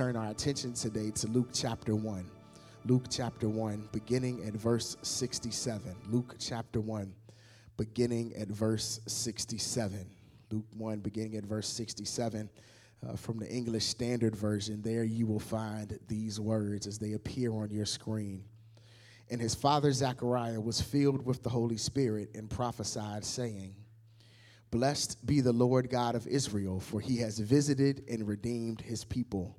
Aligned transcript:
turn 0.00 0.16
our 0.16 0.30
attention 0.30 0.72
today 0.72 1.10
to 1.10 1.26
Luke 1.26 1.50
chapter 1.52 1.94
1. 1.94 2.24
Luke 2.86 3.04
chapter 3.10 3.50
1, 3.50 3.90
beginning 3.92 4.42
at 4.46 4.54
verse 4.54 4.96
67. 5.02 5.94
Luke 6.08 6.36
chapter 6.38 6.80
1, 6.80 7.12
beginning 7.76 8.32
at 8.34 8.48
verse 8.48 8.98
67. 9.06 10.08
Luke 10.50 10.64
1, 10.78 11.00
beginning 11.00 11.36
at 11.36 11.44
verse 11.44 11.68
67. 11.68 12.48
Uh, 13.06 13.14
from 13.14 13.36
the 13.36 13.46
English 13.50 13.84
Standard 13.84 14.34
Version, 14.34 14.80
there 14.80 15.04
you 15.04 15.26
will 15.26 15.38
find 15.38 15.98
these 16.08 16.40
words 16.40 16.86
as 16.86 16.98
they 16.98 17.12
appear 17.12 17.52
on 17.52 17.68
your 17.68 17.84
screen. 17.84 18.42
And 19.30 19.38
his 19.38 19.54
father 19.54 19.92
Zechariah 19.92 20.62
was 20.62 20.80
filled 20.80 21.26
with 21.26 21.42
the 21.42 21.50
Holy 21.50 21.76
Spirit 21.76 22.30
and 22.34 22.48
prophesied, 22.48 23.22
saying, 23.22 23.74
Blessed 24.70 25.26
be 25.26 25.42
the 25.42 25.52
Lord 25.52 25.90
God 25.90 26.14
of 26.14 26.26
Israel, 26.26 26.80
for 26.80 27.00
he 27.00 27.18
has 27.18 27.38
visited 27.38 28.02
and 28.08 28.26
redeemed 28.26 28.80
his 28.80 29.04
people, 29.04 29.58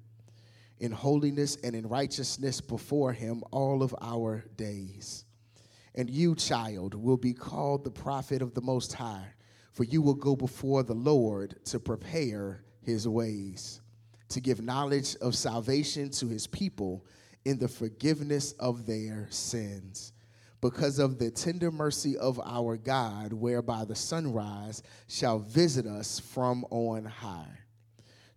in 0.81 0.91
holiness 0.91 1.57
and 1.63 1.75
in 1.75 1.87
righteousness 1.87 2.59
before 2.59 3.13
him 3.13 3.43
all 3.51 3.81
of 3.81 3.95
our 4.01 4.43
days. 4.57 5.25
And 5.95 6.09
you, 6.09 6.35
child, 6.35 6.93
will 6.93 7.17
be 7.17 7.33
called 7.33 7.83
the 7.83 7.91
prophet 7.91 8.41
of 8.41 8.53
the 8.53 8.61
Most 8.61 8.93
High, 8.93 9.27
for 9.71 9.83
you 9.83 10.01
will 10.01 10.15
go 10.15 10.35
before 10.35 10.83
the 10.83 10.93
Lord 10.93 11.63
to 11.65 11.79
prepare 11.79 12.63
his 12.81 13.07
ways, 13.07 13.81
to 14.29 14.41
give 14.41 14.61
knowledge 14.61 15.15
of 15.21 15.35
salvation 15.35 16.09
to 16.11 16.27
his 16.27 16.47
people 16.47 17.05
in 17.45 17.57
the 17.57 17.67
forgiveness 17.67 18.53
of 18.53 18.85
their 18.85 19.27
sins 19.29 20.13
because 20.61 20.99
of 20.99 21.17
the 21.17 21.31
tender 21.31 21.71
mercy 21.71 22.15
of 22.17 22.39
our 22.45 22.77
God, 22.77 23.33
whereby 23.33 23.83
the 23.83 23.95
sunrise 23.95 24.83
shall 25.07 25.39
visit 25.39 25.87
us 25.87 26.19
from 26.19 26.63
on 26.69 27.03
high, 27.03 27.57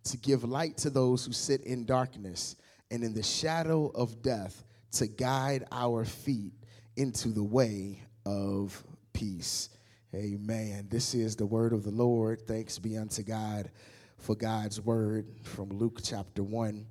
to 0.05 0.17
give 0.17 0.43
light 0.43 0.77
to 0.77 0.89
those 0.89 1.25
who 1.25 1.33
sit 1.33 1.61
in 1.61 1.85
darkness 1.85 2.55
and 2.91 3.03
in 3.03 3.13
the 3.13 3.23
shadow 3.23 3.91
of 3.95 4.21
death, 4.21 4.63
to 4.91 5.07
guide 5.07 5.65
our 5.71 6.05
feet 6.05 6.53
into 6.95 7.29
the 7.29 7.43
way 7.43 8.01
of 8.25 8.81
peace. 9.13 9.69
Amen. 10.13 10.87
This 10.89 11.13
is 11.13 11.35
the 11.35 11.45
word 11.45 11.73
of 11.73 11.83
the 11.83 11.91
Lord. 11.91 12.47
Thanks 12.47 12.79
be 12.79 12.97
unto 12.97 13.23
God 13.23 13.69
for 14.17 14.35
God's 14.35 14.79
word 14.79 15.27
from 15.43 15.69
Luke 15.69 15.99
chapter 16.01 16.41
1, 16.41 16.85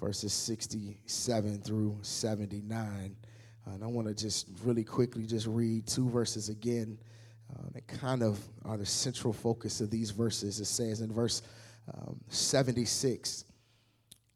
verses 0.00 0.32
67 0.32 1.60
through 1.60 1.98
79. 2.02 3.16
Uh, 3.66 3.70
and 3.70 3.84
I 3.84 3.86
want 3.86 4.08
to 4.08 4.14
just 4.14 4.48
really 4.64 4.82
quickly 4.82 5.26
just 5.26 5.46
read 5.46 5.86
two 5.86 6.08
verses 6.08 6.48
again 6.48 6.98
uh, 7.52 7.68
that 7.74 7.86
kind 7.86 8.22
of 8.22 8.40
are 8.64 8.76
the 8.76 8.86
central 8.86 9.32
focus 9.32 9.80
of 9.80 9.90
these 9.90 10.10
verses. 10.10 10.58
It 10.58 10.64
says 10.64 11.00
in 11.02 11.12
verse 11.12 11.42
um, 11.92 12.20
76 12.28 13.44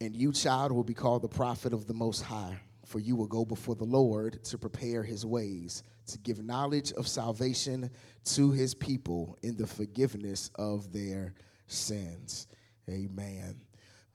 And 0.00 0.14
you, 0.14 0.32
child, 0.32 0.72
will 0.72 0.84
be 0.84 0.94
called 0.94 1.22
the 1.22 1.28
prophet 1.28 1.72
of 1.72 1.86
the 1.86 1.94
Most 1.94 2.22
High, 2.22 2.58
for 2.84 2.98
you 2.98 3.16
will 3.16 3.26
go 3.26 3.44
before 3.44 3.74
the 3.74 3.84
Lord 3.84 4.42
to 4.44 4.58
prepare 4.58 5.02
his 5.02 5.24
ways, 5.24 5.82
to 6.06 6.18
give 6.18 6.42
knowledge 6.42 6.92
of 6.92 7.06
salvation 7.08 7.90
to 8.24 8.50
his 8.50 8.74
people 8.74 9.38
in 9.42 9.56
the 9.56 9.66
forgiveness 9.66 10.50
of 10.56 10.92
their 10.92 11.34
sins. 11.66 12.46
Amen. 12.88 13.60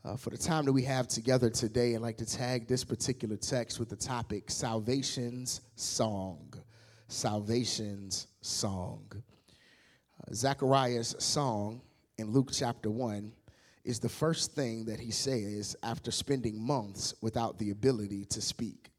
Uh, 0.05 0.15
for 0.15 0.29
the 0.29 0.37
time 0.37 0.65
that 0.65 0.73
we 0.73 0.83
have 0.83 1.07
together 1.07 1.49
today, 1.49 1.95
I'd 1.95 2.01
like 2.01 2.17
to 2.17 2.25
tag 2.25 2.67
this 2.67 2.83
particular 2.83 3.35
text 3.35 3.79
with 3.79 3.89
the 3.89 3.95
topic 3.95 4.49
Salvation's 4.49 5.61
Song. 5.75 6.53
Salvation's 7.09 8.27
Song. 8.41 9.05
Uh, 9.11 10.33
Zechariah's 10.33 11.15
song 11.19 11.81
in 12.19 12.31
Luke 12.31 12.49
chapter 12.51 12.91
1 12.91 13.31
is 13.85 13.99
the 13.99 14.09
first 14.09 14.53
thing 14.53 14.85
that 14.85 14.99
he 14.99 15.09
says 15.09 15.75
after 15.81 16.11
spending 16.11 16.61
months 16.61 17.13
without 17.21 17.57
the 17.57 17.71
ability 17.71 18.25
to 18.25 18.41
speak. 18.41 18.89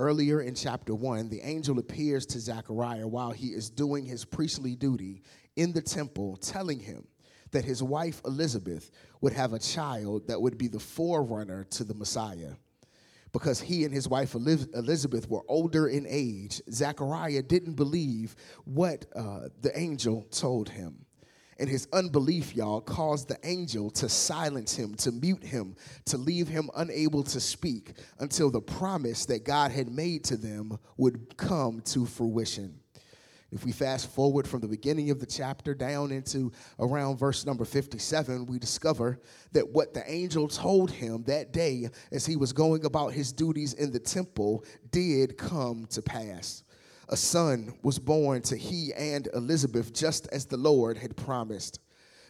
Earlier 0.00 0.40
in 0.40 0.56
chapter 0.56 0.96
1, 0.96 1.28
the 1.28 1.40
angel 1.42 1.78
appears 1.78 2.26
to 2.26 2.40
Zechariah 2.40 3.06
while 3.06 3.30
he 3.30 3.48
is 3.48 3.70
doing 3.70 4.04
his 4.04 4.24
priestly 4.24 4.74
duty 4.74 5.22
in 5.54 5.72
the 5.72 5.80
temple, 5.80 6.36
telling 6.38 6.80
him 6.80 7.06
that 7.52 7.64
his 7.64 7.84
wife 7.84 8.20
Elizabeth 8.24 8.90
would 9.20 9.32
have 9.32 9.52
a 9.52 9.60
child 9.60 10.26
that 10.26 10.42
would 10.42 10.58
be 10.58 10.66
the 10.66 10.80
forerunner 10.80 11.62
to 11.70 11.84
the 11.84 11.94
Messiah. 11.94 12.54
Because 13.32 13.60
he 13.60 13.84
and 13.84 13.94
his 13.94 14.08
wife 14.08 14.34
Elizabeth 14.34 15.28
were 15.30 15.42
older 15.46 15.86
in 15.86 16.04
age, 16.08 16.60
Zechariah 16.68 17.42
didn't 17.42 17.74
believe 17.74 18.34
what 18.64 19.06
uh, 19.14 19.50
the 19.60 19.76
angel 19.78 20.26
told 20.32 20.68
him. 20.68 21.04
And 21.58 21.68
his 21.68 21.86
unbelief, 21.92 22.54
y'all, 22.54 22.80
caused 22.80 23.28
the 23.28 23.38
angel 23.44 23.90
to 23.90 24.08
silence 24.08 24.74
him, 24.74 24.94
to 24.96 25.12
mute 25.12 25.44
him, 25.44 25.76
to 26.06 26.18
leave 26.18 26.48
him 26.48 26.70
unable 26.76 27.22
to 27.24 27.40
speak 27.40 27.92
until 28.18 28.50
the 28.50 28.60
promise 28.60 29.24
that 29.26 29.44
God 29.44 29.70
had 29.70 29.88
made 29.88 30.24
to 30.24 30.36
them 30.36 30.78
would 30.96 31.36
come 31.36 31.80
to 31.82 32.06
fruition. 32.06 32.80
If 33.54 33.64
we 33.64 33.70
fast 33.70 34.10
forward 34.10 34.48
from 34.48 34.62
the 34.62 34.66
beginning 34.66 35.10
of 35.10 35.20
the 35.20 35.26
chapter 35.26 35.76
down 35.76 36.10
into 36.10 36.50
around 36.80 37.18
verse 37.18 37.46
number 37.46 37.64
57, 37.64 38.46
we 38.46 38.58
discover 38.58 39.20
that 39.52 39.68
what 39.68 39.94
the 39.94 40.02
angel 40.10 40.48
told 40.48 40.90
him 40.90 41.22
that 41.28 41.52
day 41.52 41.88
as 42.10 42.26
he 42.26 42.34
was 42.34 42.52
going 42.52 42.84
about 42.84 43.12
his 43.12 43.32
duties 43.32 43.74
in 43.74 43.92
the 43.92 44.00
temple 44.00 44.64
did 44.90 45.38
come 45.38 45.86
to 45.90 46.02
pass. 46.02 46.63
A 47.08 47.16
son 47.16 47.74
was 47.82 47.98
born 47.98 48.42
to 48.42 48.56
he 48.56 48.92
and 48.94 49.28
Elizabeth, 49.34 49.92
just 49.92 50.28
as 50.32 50.46
the 50.46 50.56
Lord 50.56 50.96
had 50.96 51.16
promised. 51.16 51.80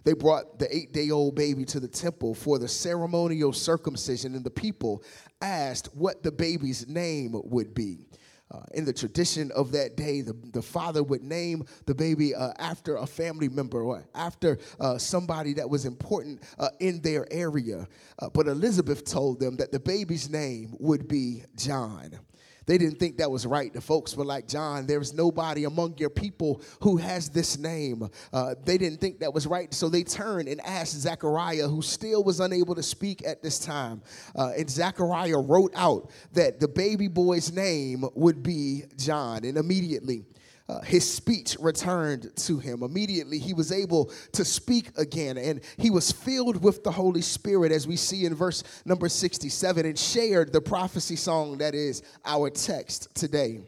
They 0.05 0.12
brought 0.12 0.59
the 0.59 0.75
eight 0.75 0.93
day 0.93 1.11
old 1.11 1.35
baby 1.35 1.65
to 1.67 1.81
the 1.81 1.89
temple 1.89 2.35
for 2.35 2.59
the 2.59 2.69
ceremonial 2.69 3.53
circumcision, 3.53 4.34
and 4.34 4.45
the 4.45 4.51
people 4.51 5.03
asked 5.41 5.95
what 5.95 6.23
the 6.23 6.33
baby's 6.33 6.87
name 6.87 7.33
would 7.45 7.75
be. 7.75 8.07
Uh, 8.51 8.61
in 8.75 8.84
the 8.84 8.93
tradition 8.93 9.51
of 9.53 9.73
that 9.73 9.97
day, 9.97 10.21
the, 10.21 10.37
the 10.53 10.61
father 10.63 11.03
would 11.03 11.23
name 11.23 11.65
the 11.87 11.95
baby 11.95 12.34
uh, 12.34 12.53
after 12.59 12.97
a 12.97 13.07
family 13.07 13.49
member 13.49 13.83
or 13.83 14.05
after 14.15 14.59
uh, 14.79 14.99
somebody 14.99 15.55
that 15.55 15.69
was 15.69 15.87
important 15.87 16.41
uh, 16.59 16.69
in 16.79 17.01
their 17.01 17.27
area. 17.33 17.89
Uh, 18.19 18.29
but 18.29 18.47
Elizabeth 18.47 19.05
told 19.05 19.41
them 19.41 19.57
that 19.57 19.73
the 19.73 19.81
baby's 19.81 20.29
name 20.29 20.77
would 20.79 21.09
be 21.09 21.43
John. 21.57 22.19
They 22.67 22.79
didn't 22.79 22.99
think 22.99 23.19
that 23.19 23.31
was 23.31 23.47
right. 23.47 23.73
The 23.73 23.81
folks 23.81 24.17
were 24.17 24.25
like, 24.25 24.49
John, 24.49 24.87
there's 24.87 25.13
nobody 25.13 25.65
among 25.65 25.99
your 25.99 26.11
people 26.11 26.63
who 26.81 26.97
has 26.97 27.29
this 27.29 27.59
name. 27.59 28.09
Uh, 28.33 28.55
they 28.65 28.79
didn't 28.79 29.01
think 29.01 29.21
that 29.21 29.33
was 29.33 29.47
right. 29.47 29.72
So 29.75 29.89
they 29.89 30.03
turned 30.03 30.49
and 30.49 30.61
asked 30.63 30.95
Zechariah, 30.95 31.69
who 31.69 31.83
still 31.83 32.25
was 32.25 32.41
unable 32.41 32.75
to 32.75 32.83
speak 32.83 33.27
at 33.27 33.43
this 33.43 33.59
time. 33.59 34.03
Uh, 34.34 34.53
and 34.57 34.69
Zechariah 34.69 35.39
wrote 35.39 35.72
out 35.75 36.11
that 36.33 36.61
the 36.61 36.69
baby 36.69 37.09
boy's 37.09 37.53
name 37.53 38.05
would 38.15 38.43
be 38.43 38.84
John. 38.97 39.45
And 39.45 39.59
immediately, 39.59 40.25
uh, 40.69 40.81
his 40.81 41.09
speech 41.09 41.57
returned 41.61 42.34
to 42.37 42.59
him. 42.59 42.83
Immediately, 42.83 43.39
he 43.39 43.53
was 43.53 43.71
able 43.71 44.11
to 44.33 44.45
speak 44.45 44.97
again, 44.97 45.37
and 45.37 45.61
he 45.77 45.91
was 45.91 46.11
filled 46.11 46.63
with 46.63 46.83
the 46.84 46.91
Holy 46.91 47.21
Spirit, 47.21 47.71
as 47.71 47.87
we 47.87 47.97
see 47.97 48.25
in 48.25 48.34
verse 48.34 48.63
number 48.84 49.09
67, 49.09 49.84
and 49.84 49.99
shared 49.99 50.53
the 50.53 50.61
prophecy 50.61 51.16
song 51.16 51.59
that 51.59 51.75
is 51.75 52.03
our 52.25 52.49
text 52.49 53.15
today. 53.15 53.61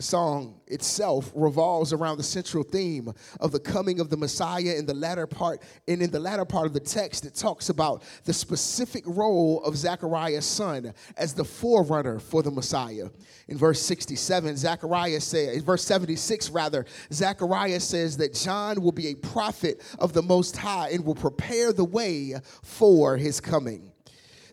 Song 0.00 0.60
itself 0.66 1.30
revolves 1.34 1.92
around 1.92 2.16
the 2.16 2.22
central 2.22 2.62
theme 2.62 3.12
of 3.40 3.52
the 3.52 3.60
coming 3.60 4.00
of 4.00 4.10
the 4.10 4.16
Messiah 4.16 4.74
in 4.76 4.86
the 4.86 4.94
latter 4.94 5.26
part, 5.26 5.62
and 5.88 6.02
in 6.02 6.10
the 6.10 6.20
latter 6.20 6.44
part 6.44 6.66
of 6.66 6.72
the 6.72 6.80
text, 6.80 7.24
it 7.24 7.34
talks 7.34 7.68
about 7.68 8.02
the 8.24 8.32
specific 8.32 9.04
role 9.06 9.62
of 9.64 9.76
Zechariah's 9.76 10.44
son 10.46 10.92
as 11.16 11.34
the 11.34 11.44
forerunner 11.44 12.18
for 12.18 12.42
the 12.42 12.50
Messiah. 12.50 13.08
In 13.48 13.58
verse 13.58 13.80
67, 13.82 14.56
Zechariah 14.56 15.20
says, 15.20 15.62
verse 15.62 15.84
76 15.84 16.50
rather, 16.50 16.86
Zechariah 17.12 17.80
says 17.80 18.16
that 18.18 18.34
John 18.34 18.80
will 18.80 18.92
be 18.92 19.08
a 19.08 19.14
prophet 19.14 19.82
of 19.98 20.12
the 20.12 20.22
Most 20.22 20.56
High 20.56 20.90
and 20.90 21.04
will 21.04 21.14
prepare 21.14 21.72
the 21.72 21.84
way 21.84 22.34
for 22.62 23.16
his 23.16 23.40
coming. 23.40 23.90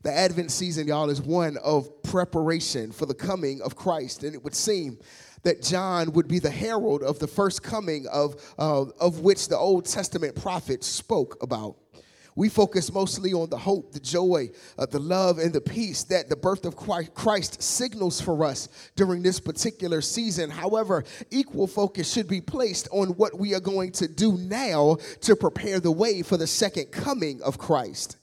The 0.03 0.13
Advent 0.13 0.51
season, 0.51 0.87
y'all, 0.87 1.09
is 1.09 1.21
one 1.21 1.57
of 1.57 2.01
preparation 2.03 2.91
for 2.91 3.05
the 3.05 3.13
coming 3.13 3.61
of 3.61 3.75
Christ. 3.75 4.23
And 4.23 4.33
it 4.33 4.43
would 4.43 4.55
seem 4.55 4.99
that 5.47 5.61
John 5.61 6.11
would 6.11 6.27
be 6.27 6.39
the 6.39 6.51
herald 6.51 7.01
of 7.03 7.19
the 7.19 7.27
first 7.27 7.63
coming 7.63 8.05
of, 8.11 8.35
uh, 8.59 8.81
of 8.99 9.21
which 9.21 9.47
the 9.47 9.55
Old 9.55 9.85
Testament 9.85 10.35
prophets 10.35 10.85
spoke 10.85 11.41
about. 11.41 11.77
we 12.35 12.49
focus 12.49 12.91
mostly 12.91 13.31
on 13.33 13.49
the 13.49 13.57
hope, 13.57 13.93
the 13.93 13.99
joy, 14.01 14.49
uh, 14.77 14.85
the 14.85 14.99
love, 14.99 15.39
and 15.39 15.53
the 15.53 15.61
peace 15.61 16.03
that 16.03 16.27
the 16.27 16.35
birth 16.35 16.65
of 16.65 16.75
Christ 16.75 17.63
signals 17.63 18.19
for 18.19 18.43
us 18.43 18.67
during 18.97 19.23
this 19.23 19.39
particular 19.39 20.01
season. 20.01 20.49
However, 20.49 21.05
equal 21.31 21.65
focus 21.65 22.11
should 22.11 22.27
be 22.27 22.41
placed 22.41 22.89
on 22.91 23.11
what 23.11 23.39
we 23.39 23.55
are 23.55 23.61
going 23.61 23.93
to 23.93 24.07
do 24.09 24.33
now 24.33 24.97
to 25.21 25.35
prepare 25.35 25.79
the 25.79 25.91
way 25.91 26.23
for 26.23 26.35
the 26.35 26.45
second 26.45 26.91
coming 26.91 27.41
of 27.41 27.57
Christ. 27.57 28.17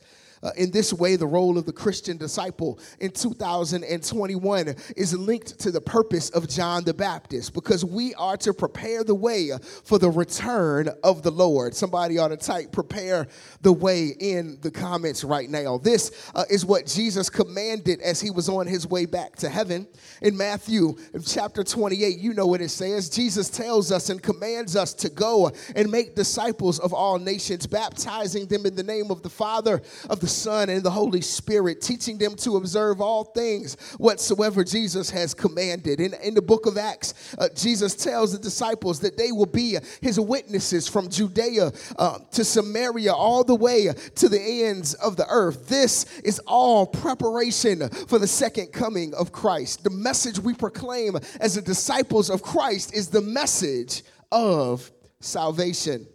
Uh, 0.44 0.50
in 0.58 0.70
this 0.70 0.92
way, 0.92 1.16
the 1.16 1.26
role 1.26 1.56
of 1.56 1.64
the 1.64 1.72
Christian 1.72 2.18
disciple 2.18 2.78
in 3.00 3.10
2021 3.10 4.74
is 4.94 5.16
linked 5.16 5.58
to 5.60 5.70
the 5.70 5.80
purpose 5.80 6.28
of 6.30 6.48
John 6.48 6.84
the 6.84 6.92
Baptist 6.92 7.54
because 7.54 7.82
we 7.82 8.14
are 8.14 8.36
to 8.38 8.52
prepare 8.52 9.04
the 9.04 9.14
way 9.14 9.52
for 9.84 9.98
the 9.98 10.10
return 10.10 10.90
of 11.02 11.22
the 11.22 11.30
Lord. 11.30 11.74
Somebody 11.74 12.18
ought 12.18 12.28
to 12.28 12.36
type 12.36 12.72
prepare 12.72 13.26
the 13.62 13.72
way 13.72 14.08
in 14.20 14.58
the 14.60 14.70
comments 14.70 15.24
right 15.24 15.48
now. 15.48 15.78
This 15.78 16.30
uh, 16.34 16.44
is 16.50 16.66
what 16.66 16.86
Jesus 16.86 17.30
commanded 17.30 18.02
as 18.02 18.20
he 18.20 18.30
was 18.30 18.50
on 18.50 18.66
his 18.66 18.86
way 18.86 19.06
back 19.06 19.36
to 19.36 19.48
heaven. 19.48 19.86
In 20.20 20.36
Matthew 20.36 20.96
chapter 21.24 21.64
28, 21.64 22.18
you 22.18 22.34
know 22.34 22.46
what 22.46 22.60
it 22.60 22.70
says. 22.70 23.08
Jesus 23.08 23.48
tells 23.48 23.90
us 23.90 24.10
and 24.10 24.22
commands 24.22 24.76
us 24.76 24.92
to 24.94 25.08
go 25.08 25.50
and 25.74 25.90
make 25.90 26.14
disciples 26.14 26.78
of 26.80 26.92
all 26.92 27.18
nations, 27.18 27.66
baptizing 27.66 28.46
them 28.46 28.66
in 28.66 28.74
the 28.74 28.82
name 28.82 29.10
of 29.10 29.22
the 29.22 29.30
Father, 29.30 29.80
of 30.10 30.20
the 30.20 30.33
Son, 30.34 30.68
and 30.68 30.82
the 30.82 30.90
Holy 30.90 31.20
Spirit, 31.20 31.80
teaching 31.80 32.18
them 32.18 32.34
to 32.36 32.56
observe 32.56 33.00
all 33.00 33.24
things 33.24 33.76
whatsoever 33.98 34.64
Jesus 34.64 35.10
has 35.10 35.34
commanded. 35.34 36.00
In, 36.00 36.14
in 36.22 36.34
the 36.34 36.42
book 36.42 36.66
of 36.66 36.76
Acts, 36.76 37.34
uh, 37.38 37.48
Jesus 37.54 37.94
tells 37.94 38.32
the 38.32 38.38
disciples 38.38 39.00
that 39.00 39.16
they 39.16 39.32
will 39.32 39.46
be 39.46 39.76
his 40.00 40.18
witnesses 40.18 40.88
from 40.88 41.08
Judea 41.08 41.72
uh, 41.98 42.18
to 42.32 42.44
Samaria, 42.44 43.12
all 43.12 43.44
the 43.44 43.54
way 43.54 43.90
to 44.16 44.28
the 44.28 44.64
ends 44.64 44.94
of 44.94 45.16
the 45.16 45.26
earth. 45.28 45.68
This 45.68 46.04
is 46.20 46.38
all 46.46 46.86
preparation 46.86 47.88
for 47.88 48.18
the 48.18 48.26
second 48.26 48.72
coming 48.72 49.14
of 49.14 49.32
Christ. 49.32 49.84
The 49.84 49.90
message 49.90 50.38
we 50.38 50.54
proclaim 50.54 51.16
as 51.40 51.54
the 51.54 51.62
disciples 51.62 52.30
of 52.30 52.42
Christ 52.42 52.94
is 52.94 53.08
the 53.08 53.22
message 53.22 54.02
of 54.32 54.90
salvation. 55.20 56.06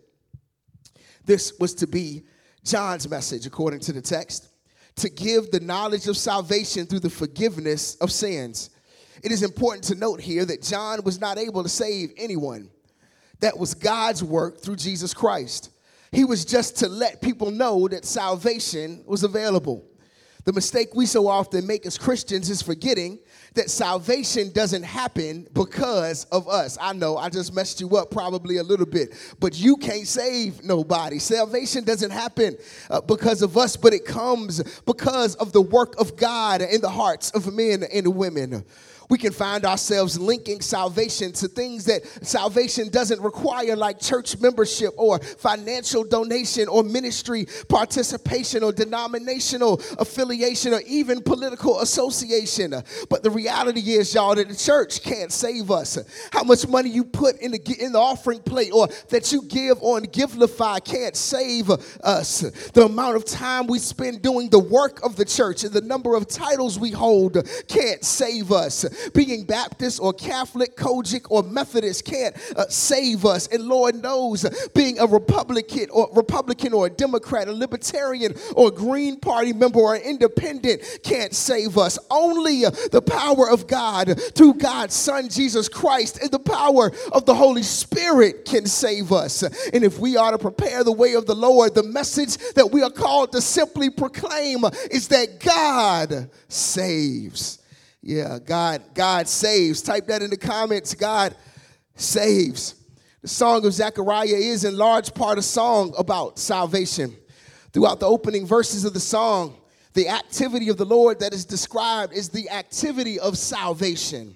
This 1.26 1.54
was 1.60 1.76
to 1.76 1.88
be 1.88 2.26
John's 2.70 3.10
message, 3.10 3.46
according 3.46 3.80
to 3.82 3.94
the 3.94 4.02
text, 4.02 4.50
to 4.98 5.10
give 5.10 5.50
the 5.52 5.60
knowledge 5.60 6.08
of 6.08 6.16
salvation 6.16 6.86
through 6.86 7.00
the 7.00 7.10
forgiveness 7.10 7.96
of 7.96 8.12
sins. 8.12 8.70
It 9.24 9.32
is 9.32 9.44
important 9.44 9.84
to 9.86 9.96
note 9.96 10.22
here 10.22 10.46
that 10.46 10.62
John 10.62 11.04
was 11.04 11.20
not 11.20 11.38
able 11.38 11.64
to 11.64 11.70
save 11.70 12.12
anyone. 12.18 12.70
That 13.40 13.58
was 13.58 13.74
God's 13.74 14.24
work 14.24 14.62
through 14.62 14.76
Jesus 14.76 15.14
Christ. 15.14 15.72
He 16.12 16.26
was 16.26 16.46
just 16.46 16.78
to 16.78 16.88
let 16.88 17.22
people 17.22 17.52
know 17.52 17.88
that 17.88 18.06
salvation 18.06 19.04
was 19.06 19.24
available. 19.24 19.86
The 20.46 20.54
mistake 20.54 20.90
we 20.96 21.06
so 21.06 21.28
often 21.28 21.68
make 21.68 21.86
as 21.86 21.98
Christians 21.98 22.50
is 22.50 22.62
forgetting 22.62 23.20
that 23.60 23.70
salvation 23.70 24.50
doesn't 24.52 24.84
happen 24.84 25.46
because 25.52 26.24
of 26.32 26.48
us. 26.48 26.78
I 26.80 26.94
know 26.94 27.18
I 27.18 27.28
just 27.28 27.54
messed 27.54 27.82
you 27.82 27.98
up 27.98 28.10
probably 28.10 28.56
a 28.56 28.64
little 28.64 28.86
bit, 28.86 29.14
but 29.42 29.60
you 29.60 29.76
can't 29.76 30.08
save 30.08 30.64
nobody. 30.64 31.20
Salvation 31.20 31.84
doesn't 31.84 32.12
happen 32.12 32.56
uh, 32.90 33.02
because 33.02 33.42
of 33.42 33.58
us, 33.58 33.76
but 33.76 33.94
it 33.94 34.06
comes 34.06 34.64
because 34.86 35.36
of 35.36 35.52
the 35.52 35.62
work 35.62 36.00
of 36.00 36.16
God 36.16 36.62
in 36.62 36.80
the 36.80 36.90
hearts 36.90 37.32
of 37.32 37.54
men 37.54 37.84
and 37.94 38.16
women 38.16 38.64
we 39.10 39.18
can 39.18 39.34
find 39.34 39.66
ourselves 39.66 40.20
linking 40.20 40.62
salvation 40.62 41.32
to 41.34 41.48
things 41.48 41.86
that 41.86 42.06
salvation 42.26 42.90
doesn't 42.90 43.20
require, 43.22 43.76
like 43.76 44.00
church 44.00 44.40
membership 44.40 44.94
or 44.98 45.20
financial 45.20 46.04
donation 46.04 46.68
or 46.68 46.84
ministry 46.84 47.48
participation 47.68 48.64
or 48.64 48.72
denominational 48.72 49.82
affiliation 49.98 50.74
or 50.74 50.82
even 50.88 51.22
political 51.22 51.82
association. 51.82 52.74
But 53.10 53.24
the 53.24 53.32
reality 53.32 53.94
is, 53.94 54.14
y'all, 54.14 54.36
that 54.36 54.48
the 54.48 54.56
church 54.56 55.02
can't 55.02 55.32
save 55.32 55.72
us. 55.72 55.98
How 56.32 56.44
much 56.44 56.68
money 56.68 56.90
you 56.90 57.04
put 57.04 57.40
in 57.42 57.52
the, 57.52 57.78
in 57.80 57.94
the 57.94 58.00
offering 58.00 58.42
plate 58.42 58.72
or 58.72 58.88
that 59.10 59.32
you 59.32 59.42
give 59.44 59.82
on 59.82 60.06
Givelify 60.06 60.84
can't 60.84 61.16
save 61.16 61.72
us. 62.04 62.42
The 62.74 62.84
amount 62.84 63.16
of 63.16 63.26
time 63.26 63.66
we 63.66 63.80
spend 63.80 64.22
doing 64.22 64.50
the 64.50 64.60
work 64.60 65.04
of 65.04 65.16
the 65.16 65.26
church 65.26 65.64
and 65.64 65.74
the 65.74 65.82
number 65.82 66.16
of 66.16 66.28
titles 66.28 66.78
we 66.78 66.92
hold 66.92 67.38
can't 67.68 68.04
save 68.04 68.52
us 68.52 68.86
being 69.14 69.46
Baptist 69.46 70.00
or 70.02 70.14
Catholic, 70.14 70.76
COGIC, 70.76 71.28
or 71.30 71.44
Methodist 71.44 72.06
can't 72.06 72.36
uh, 72.56 72.68
save 72.70 73.26
us. 73.26 73.48
And 73.48 73.66
Lord 73.66 74.02
knows, 74.02 74.46
being 74.74 75.00
a 75.00 75.06
Republican 75.06 75.88
or 75.92 76.10
Republican 76.14 76.74
or 76.74 76.88
a 76.88 76.90
Democrat, 76.90 77.48
a 77.48 77.52
Libertarian 77.52 78.36
or 78.56 78.70
a 78.70 78.72
Green 78.72 79.20
Party 79.20 79.54
member 79.54 79.80
or 79.80 79.96
an 79.96 80.02
independent 80.02 80.82
can't 81.04 81.34
save 81.34 81.78
us. 81.78 81.98
Only 82.10 82.66
uh, 82.66 82.72
the 82.92 83.02
power 83.02 83.50
of 83.50 83.68
God 83.68 84.20
through 84.36 84.56
God's 84.56 84.94
Son 84.94 85.30
Jesus 85.30 85.70
Christ 85.70 86.22
and 86.22 86.32
the 86.32 86.40
power 86.40 86.92
of 87.12 87.26
the 87.26 87.36
Holy 87.36 87.64
Spirit 87.64 88.46
can 88.46 88.66
save 88.66 89.12
us. 89.12 89.44
And 89.44 89.84
if 89.84 90.00
we 90.00 90.18
are 90.18 90.32
to 90.32 90.38
prepare 90.38 90.84
the 90.84 90.92
way 90.92 91.14
of 91.14 91.26
the 91.26 91.36
Lord, 91.36 91.76
the 91.76 91.84
message 91.84 92.38
that 92.54 92.72
we 92.72 92.82
are 92.82 92.90
called 92.90 93.32
to 93.34 93.42
simply 93.42 93.90
proclaim 93.90 94.64
is 94.92 95.08
that 95.10 95.40
God 95.40 96.30
saves. 96.48 97.60
Yeah, 98.02 98.40
God, 98.44 98.82
God 98.94 99.28
saves. 99.28 99.82
Type 99.82 100.08
that 100.08 100.22
in 100.22 100.30
the 100.30 100.38
comments. 100.38 100.94
God 100.94 101.36
saves. 101.96 102.76
The 103.22 103.28
song 103.28 103.66
of 103.66 103.74
Zechariah 103.74 104.28
is 104.28 104.64
in 104.64 104.78
large 104.78 105.14
part 105.14 105.38
a 105.38 105.42
song 105.42 105.94
about 105.98 106.40
salvation. 106.40 107.16
Throughout 107.74 108.00
the 108.00 108.08
opening 108.08 108.46
verses 108.46 108.86
of 108.86 108.94
the 108.94 109.00
song, 109.00 109.58
the 109.94 110.08
activity 110.08 110.70
of 110.70 110.78
the 110.78 110.86
Lord 110.86 111.20
that 111.20 111.34
is 111.34 111.46
described 111.46 112.14
is 112.14 112.30
the 112.30 112.50
activity 112.50 113.20
of 113.20 113.38
salvation. 113.38 114.36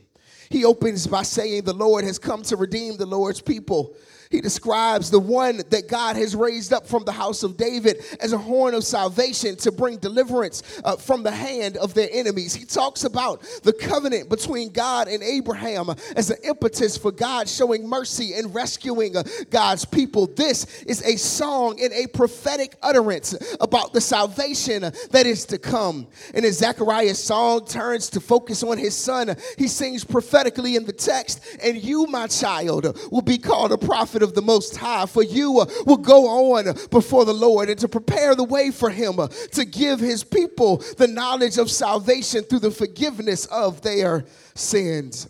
He 0.50 0.66
opens 0.66 1.08
by 1.08 1.24
saying, 1.24 1.64
The 1.64 1.74
Lord 1.74 2.04
has 2.04 2.20
come 2.20 2.44
to 2.44 2.58
redeem 2.58 2.98
the 2.98 3.06
Lord's 3.06 3.42
people 3.42 3.96
he 4.34 4.42
describes 4.42 5.12
the 5.12 5.20
one 5.20 5.58
that 5.70 5.88
God 5.88 6.16
has 6.16 6.36
raised 6.36 6.74
up 6.74 6.88
from 6.88 7.06
the 7.06 7.12
house 7.12 7.44
of 7.44 7.56
David 7.56 8.04
as 8.20 8.34
a 8.34 8.38
horn 8.38 8.74
of 8.74 8.84
salvation 8.84 9.56
to 9.58 9.72
bring 9.72 9.98
deliverance 9.98 10.64
uh, 10.84 10.96
from 10.96 11.22
the 11.22 11.30
hand 11.30 11.78
of 11.78 11.94
their 11.94 12.10
enemies. 12.12 12.56
He 12.56 12.66
talks 12.66 13.04
about 13.04 13.44
the 13.62 13.74
covenant 13.74 14.30
between 14.30 14.72
God 14.72 15.08
and 15.08 15.22
Abraham 15.22 15.92
as 16.16 16.32
an 16.32 16.38
impetus 16.44 16.98
for 16.98 17.12
God 17.12 17.48
showing 17.48 17.88
mercy 17.88 18.34
and 18.34 18.56
rescuing 18.56 19.16
uh, 19.16 19.24
God's 19.52 19.86
people. 19.86 20.26
This 20.26 20.82
is 20.82 21.04
a 21.04 21.16
song 21.16 21.80
and 21.80 21.94
a 21.94 22.08
prophetic 22.08 22.76
utterance 22.82 23.36
about 23.62 23.94
the 23.94 24.02
salvation 24.02 24.82
that 25.12 25.28
is 25.28 25.46
to 25.46 25.60
come. 25.60 26.08
And 26.34 26.44
as 26.44 26.58
Zechariah's 26.58 27.24
song 27.24 27.68
turns 27.68 28.10
to 28.10 28.20
focus 28.20 28.64
on 28.64 28.80
his 28.80 28.96
son, 28.98 29.36
he 29.60 29.68
sings 29.68 30.04
prophetically 30.04 30.76
in 30.76 30.86
the 30.86 30.92
text, 30.92 31.46
and 31.62 31.78
you, 31.78 32.08
my 32.08 32.26
child, 32.26 32.98
will 33.12 33.22
be 33.22 33.38
called 33.38 33.72
a 33.72 33.78
prophet 33.78 34.23
of 34.24 34.34
the 34.34 34.42
Most 34.42 34.76
High, 34.78 35.06
for 35.06 35.24
you 35.24 35.60
uh, 35.60 35.66
will 35.86 35.98
go 35.98 36.54
on 36.54 36.76
before 36.90 37.26
the 37.26 37.34
Lord 37.34 37.70
and 37.70 37.80
to 37.80 37.88
prepare 37.88 38.36
the 38.36 38.44
way 38.44 38.72
for 38.72 38.90
Him 38.90 39.20
uh, 39.20 39.28
to 39.28 39.66
give 39.66 40.00
His 40.00 40.24
people 40.24 40.78
the 40.98 41.08
knowledge 41.08 41.58
of 41.58 41.70
salvation 41.70 42.44
through 42.44 42.60
the 42.60 42.72
forgiveness 42.72 43.46
of 43.48 43.82
their 43.82 44.26
sins. 44.56 45.30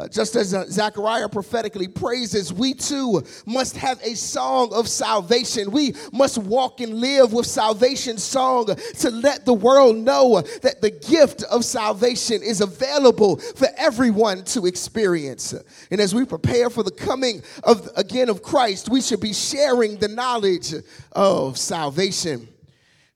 Uh, 0.00 0.08
just 0.08 0.34
as 0.34 0.54
uh, 0.54 0.64
Zechariah 0.66 1.28
prophetically 1.28 1.86
praises, 1.86 2.54
we 2.54 2.72
too 2.72 3.22
must 3.44 3.76
have 3.76 4.00
a 4.02 4.14
song 4.14 4.72
of 4.72 4.88
salvation. 4.88 5.70
We 5.70 5.94
must 6.10 6.38
walk 6.38 6.80
and 6.80 6.94
live 6.94 7.34
with 7.34 7.44
salvation 7.44 8.16
song 8.16 8.74
to 9.00 9.10
let 9.10 9.44
the 9.44 9.52
world 9.52 9.96
know 9.96 10.40
that 10.62 10.80
the 10.80 10.90
gift 10.90 11.42
of 11.42 11.66
salvation 11.66 12.42
is 12.42 12.62
available 12.62 13.36
for 13.36 13.68
everyone 13.76 14.42
to 14.44 14.64
experience. 14.64 15.54
And 15.90 16.00
as 16.00 16.14
we 16.14 16.24
prepare 16.24 16.70
for 16.70 16.82
the 16.82 16.90
coming 16.90 17.42
of 17.62 17.90
again 17.94 18.30
of 18.30 18.42
Christ, 18.42 18.88
we 18.88 19.02
should 19.02 19.20
be 19.20 19.34
sharing 19.34 19.98
the 19.98 20.08
knowledge 20.08 20.72
of 21.12 21.58
salvation. 21.58 22.48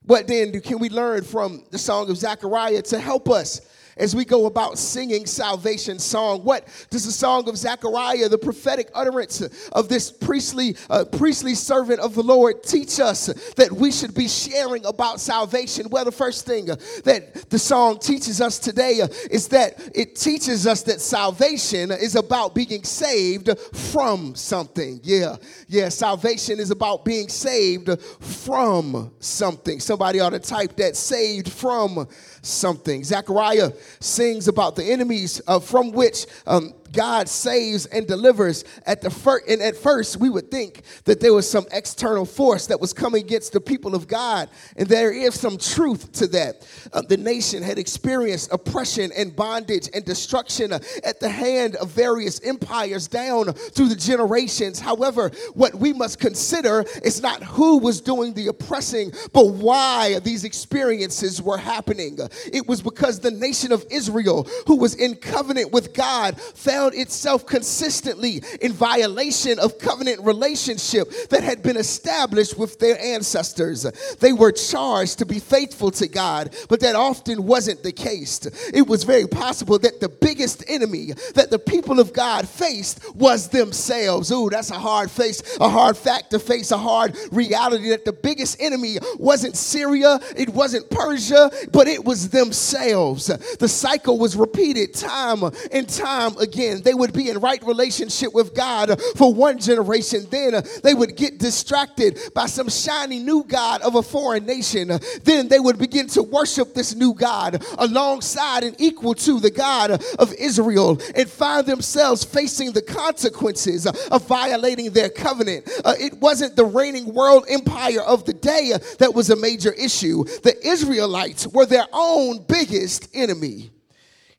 What 0.03 0.27
then 0.27 0.61
can 0.61 0.77
we 0.77 0.89
learn 0.89 1.23
from 1.23 1.65
the 1.71 1.79
song 1.79 2.11
of 2.11 2.17
Zechariah 2.17 2.83
to 2.83 2.99
help 2.99 3.27
us 3.27 3.61
as 3.97 4.15
we 4.15 4.25
go 4.25 4.45
about 4.45 4.77
singing 4.77 5.25
salvation 5.25 5.99
song. 5.99 6.43
What 6.43 6.67
does 6.89 7.05
the 7.05 7.11
song 7.11 7.47
of 7.47 7.57
Zechariah, 7.57 8.29
the 8.29 8.37
prophetic 8.37 8.89
utterance 8.93 9.41
of 9.71 9.89
this 9.89 10.11
priestly 10.11 10.75
uh, 10.89 11.05
priestly 11.05 11.55
servant 11.55 11.99
of 11.99 12.15
the 12.15 12.23
Lord, 12.23 12.63
teach 12.63 12.99
us 12.99 13.27
that 13.55 13.71
we 13.71 13.91
should 13.91 14.13
be 14.13 14.27
sharing 14.27 14.85
about 14.85 15.19
salvation? 15.19 15.87
Well, 15.89 16.05
the 16.05 16.11
first 16.11 16.45
thing 16.45 16.65
that 16.65 17.49
the 17.49 17.59
song 17.59 17.99
teaches 17.99 18.41
us 18.41 18.59
today 18.59 19.01
is 19.31 19.47
that 19.49 19.91
it 19.95 20.15
teaches 20.15 20.67
us 20.67 20.83
that 20.83 21.01
salvation 21.01 21.91
is 21.91 22.15
about 22.15 22.53
being 22.55 22.83
saved 22.83 23.57
from 23.73 24.35
something. 24.35 24.99
Yeah, 25.03 25.37
yeah, 25.67 25.89
salvation 25.89 26.59
is 26.59 26.71
about 26.71 27.05
being 27.05 27.29
saved 27.29 27.99
from 28.01 29.11
something. 29.19 29.79
Somebody 29.79 30.19
ought 30.19 30.31
to 30.31 30.39
type 30.39 30.75
that 30.77 30.95
saved 30.95 31.51
from 31.51 32.07
something. 32.41 33.03
Zechariah 33.03 33.71
sings 33.99 34.47
about 34.47 34.75
the 34.75 34.83
enemies 34.83 35.41
uh, 35.47 35.59
from 35.59 35.91
which 35.91 36.25
um, 36.47 36.73
God 36.95 37.29
saves 37.29 37.85
and 37.87 38.07
delivers. 38.07 38.63
At 38.85 39.01
the 39.01 39.09
first, 39.09 39.47
and 39.47 39.61
at 39.61 39.75
first, 39.75 40.17
we 40.17 40.29
would 40.29 40.49
think 40.49 40.81
that 41.03 41.19
there 41.19 41.33
was 41.33 41.49
some 41.49 41.65
external 41.71 42.25
force 42.25 42.67
that 42.67 42.79
was 42.79 42.93
coming 42.93 43.23
against 43.23 43.51
the 43.51 43.61
people 43.61 43.93
of 43.93 44.07
God, 44.07 44.49
and 44.77 44.87
there 44.87 45.11
is 45.11 45.39
some 45.39 45.57
truth 45.57 46.11
to 46.13 46.27
that. 46.27 46.67
Uh, 46.93 47.01
the 47.01 47.17
nation 47.17 47.61
had 47.61 47.77
experienced 47.77 48.51
oppression 48.51 49.11
and 49.15 49.35
bondage 49.35 49.89
and 49.93 50.05
destruction 50.05 50.71
uh, 50.73 50.79
at 51.03 51.19
the 51.19 51.29
hand 51.29 51.75
of 51.75 51.89
various 51.89 52.39
empires 52.41 53.07
down 53.07 53.53
through 53.53 53.89
the 53.89 53.95
generations. 53.95 54.79
However, 54.79 55.31
what 55.53 55.75
we 55.75 55.93
must 55.93 56.19
consider 56.19 56.85
is 57.03 57.21
not 57.21 57.43
who 57.43 57.79
was 57.79 58.01
doing 58.01 58.33
the 58.33 58.47
oppressing, 58.47 59.11
but 59.33 59.47
why 59.47 60.19
these 60.19 60.43
experiences 60.43 61.41
were 61.41 61.57
happening. 61.57 62.17
It 62.53 62.67
was 62.67 62.81
because 62.81 63.19
the 63.19 63.31
nation 63.31 63.71
of 63.71 63.85
Israel, 63.89 64.47
who 64.67 64.77
was 64.77 64.95
in 64.95 65.15
covenant 65.15 65.71
with 65.71 65.93
God, 65.93 66.39
found 66.39 66.84
itself 66.93 67.45
consistently 67.45 68.41
in 68.61 68.71
violation 68.73 69.59
of 69.59 69.79
covenant 69.79 70.21
relationship 70.21 71.09
that 71.29 71.43
had 71.43 71.63
been 71.63 71.77
established 71.77 72.57
with 72.57 72.79
their 72.79 72.99
ancestors. 72.99 73.83
They 74.19 74.33
were 74.33 74.51
charged 74.51 75.19
to 75.19 75.25
be 75.25 75.39
faithful 75.39 75.91
to 75.91 76.07
God, 76.07 76.55
but 76.69 76.79
that 76.81 76.95
often 76.95 77.45
wasn't 77.45 77.83
the 77.83 77.91
case. 77.91 78.45
It 78.73 78.87
was 78.87 79.03
very 79.03 79.27
possible 79.27 79.79
that 79.79 79.99
the 79.99 80.09
biggest 80.09 80.63
enemy 80.67 81.13
that 81.35 81.49
the 81.51 81.59
people 81.59 81.99
of 81.99 82.13
God 82.13 82.47
faced 82.47 83.15
was 83.15 83.49
themselves. 83.49 84.31
Ooh, 84.31 84.49
that's 84.49 84.71
a 84.71 84.79
hard 84.79 85.09
face, 85.09 85.57
a 85.59 85.69
hard 85.69 85.97
fact 85.97 86.31
to 86.31 86.39
face, 86.39 86.71
a 86.71 86.77
hard 86.77 87.15
reality 87.31 87.89
that 87.89 88.05
the 88.05 88.13
biggest 88.13 88.61
enemy 88.61 88.97
wasn't 89.17 89.55
Syria, 89.55 90.19
it 90.35 90.49
wasn't 90.49 90.89
Persia, 90.89 91.51
but 91.71 91.87
it 91.87 92.03
was 92.03 92.29
themselves. 92.29 93.27
The 93.27 93.67
cycle 93.67 94.17
was 94.17 94.35
repeated 94.35 94.93
time 94.93 95.43
and 95.71 95.87
time 95.87 96.37
again. 96.37 96.64
They 96.73 96.93
would 96.93 97.13
be 97.13 97.29
in 97.29 97.39
right 97.39 97.61
relationship 97.63 98.33
with 98.33 98.55
God 98.55 98.99
for 99.15 99.33
one 99.33 99.59
generation, 99.59 100.25
then 100.29 100.63
they 100.83 100.93
would 100.93 101.15
get 101.15 101.37
distracted 101.37 102.19
by 102.33 102.47
some 102.47 102.69
shiny 102.69 103.19
new 103.19 103.43
God 103.43 103.81
of 103.81 103.95
a 103.95 104.01
foreign 104.01 104.45
nation. 104.45 104.91
Then 105.23 105.47
they 105.47 105.59
would 105.59 105.77
begin 105.77 106.07
to 106.09 106.23
worship 106.23 106.73
this 106.73 106.95
new 106.95 107.13
God 107.13 107.63
alongside 107.77 108.63
and 108.63 108.75
equal 108.79 109.13
to 109.15 109.39
the 109.39 109.51
God 109.51 110.03
of 110.19 110.33
Israel 110.33 110.99
and 111.15 111.29
find 111.29 111.65
themselves 111.65 112.23
facing 112.23 112.71
the 112.71 112.81
consequences 112.81 113.85
of 113.85 114.27
violating 114.27 114.91
their 114.91 115.09
covenant. 115.09 115.69
Uh, 115.83 115.93
it 115.99 116.15
wasn't 116.19 116.55
the 116.55 116.65
reigning 116.65 117.13
world 117.13 117.45
empire 117.49 118.01
of 118.01 118.25
the 118.25 118.33
day 118.33 118.73
that 118.99 119.13
was 119.13 119.29
a 119.29 119.35
major 119.35 119.73
issue. 119.73 120.23
The 120.23 120.55
Israelites 120.65 121.47
were 121.47 121.65
their 121.65 121.87
own 121.93 122.43
biggest 122.47 123.09
enemy. 123.13 123.71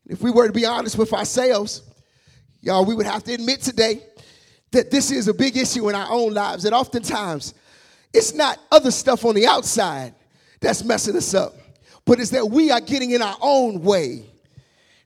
If 0.05 0.21
we 0.21 0.31
were 0.31 0.47
to 0.47 0.53
be 0.53 0.65
honest 0.65 0.97
with 0.97 1.13
ourselves, 1.13 1.81
y'all, 2.67 2.83
we 2.83 2.93
would 2.93 3.05
have 3.05 3.23
to 3.23 3.33
admit 3.33 3.61
today 3.61 4.01
that 4.71 4.91
this 4.91 5.09
is 5.09 5.29
a 5.29 5.33
big 5.33 5.55
issue 5.55 5.87
in 5.87 5.95
our 5.95 6.11
own 6.11 6.33
lives. 6.33 6.63
That 6.63 6.73
oftentimes 6.73 7.53
it's 8.13 8.33
not 8.33 8.59
other 8.69 8.91
stuff 8.91 9.23
on 9.23 9.35
the 9.35 9.47
outside 9.47 10.13
that's 10.59 10.83
messing 10.83 11.15
us 11.15 11.33
up, 11.33 11.55
but 12.05 12.19
it's 12.19 12.31
that 12.31 12.45
we 12.45 12.69
are 12.69 12.81
getting 12.81 13.11
in 13.11 13.21
our 13.21 13.37
own 13.41 13.81
way. 13.81 14.25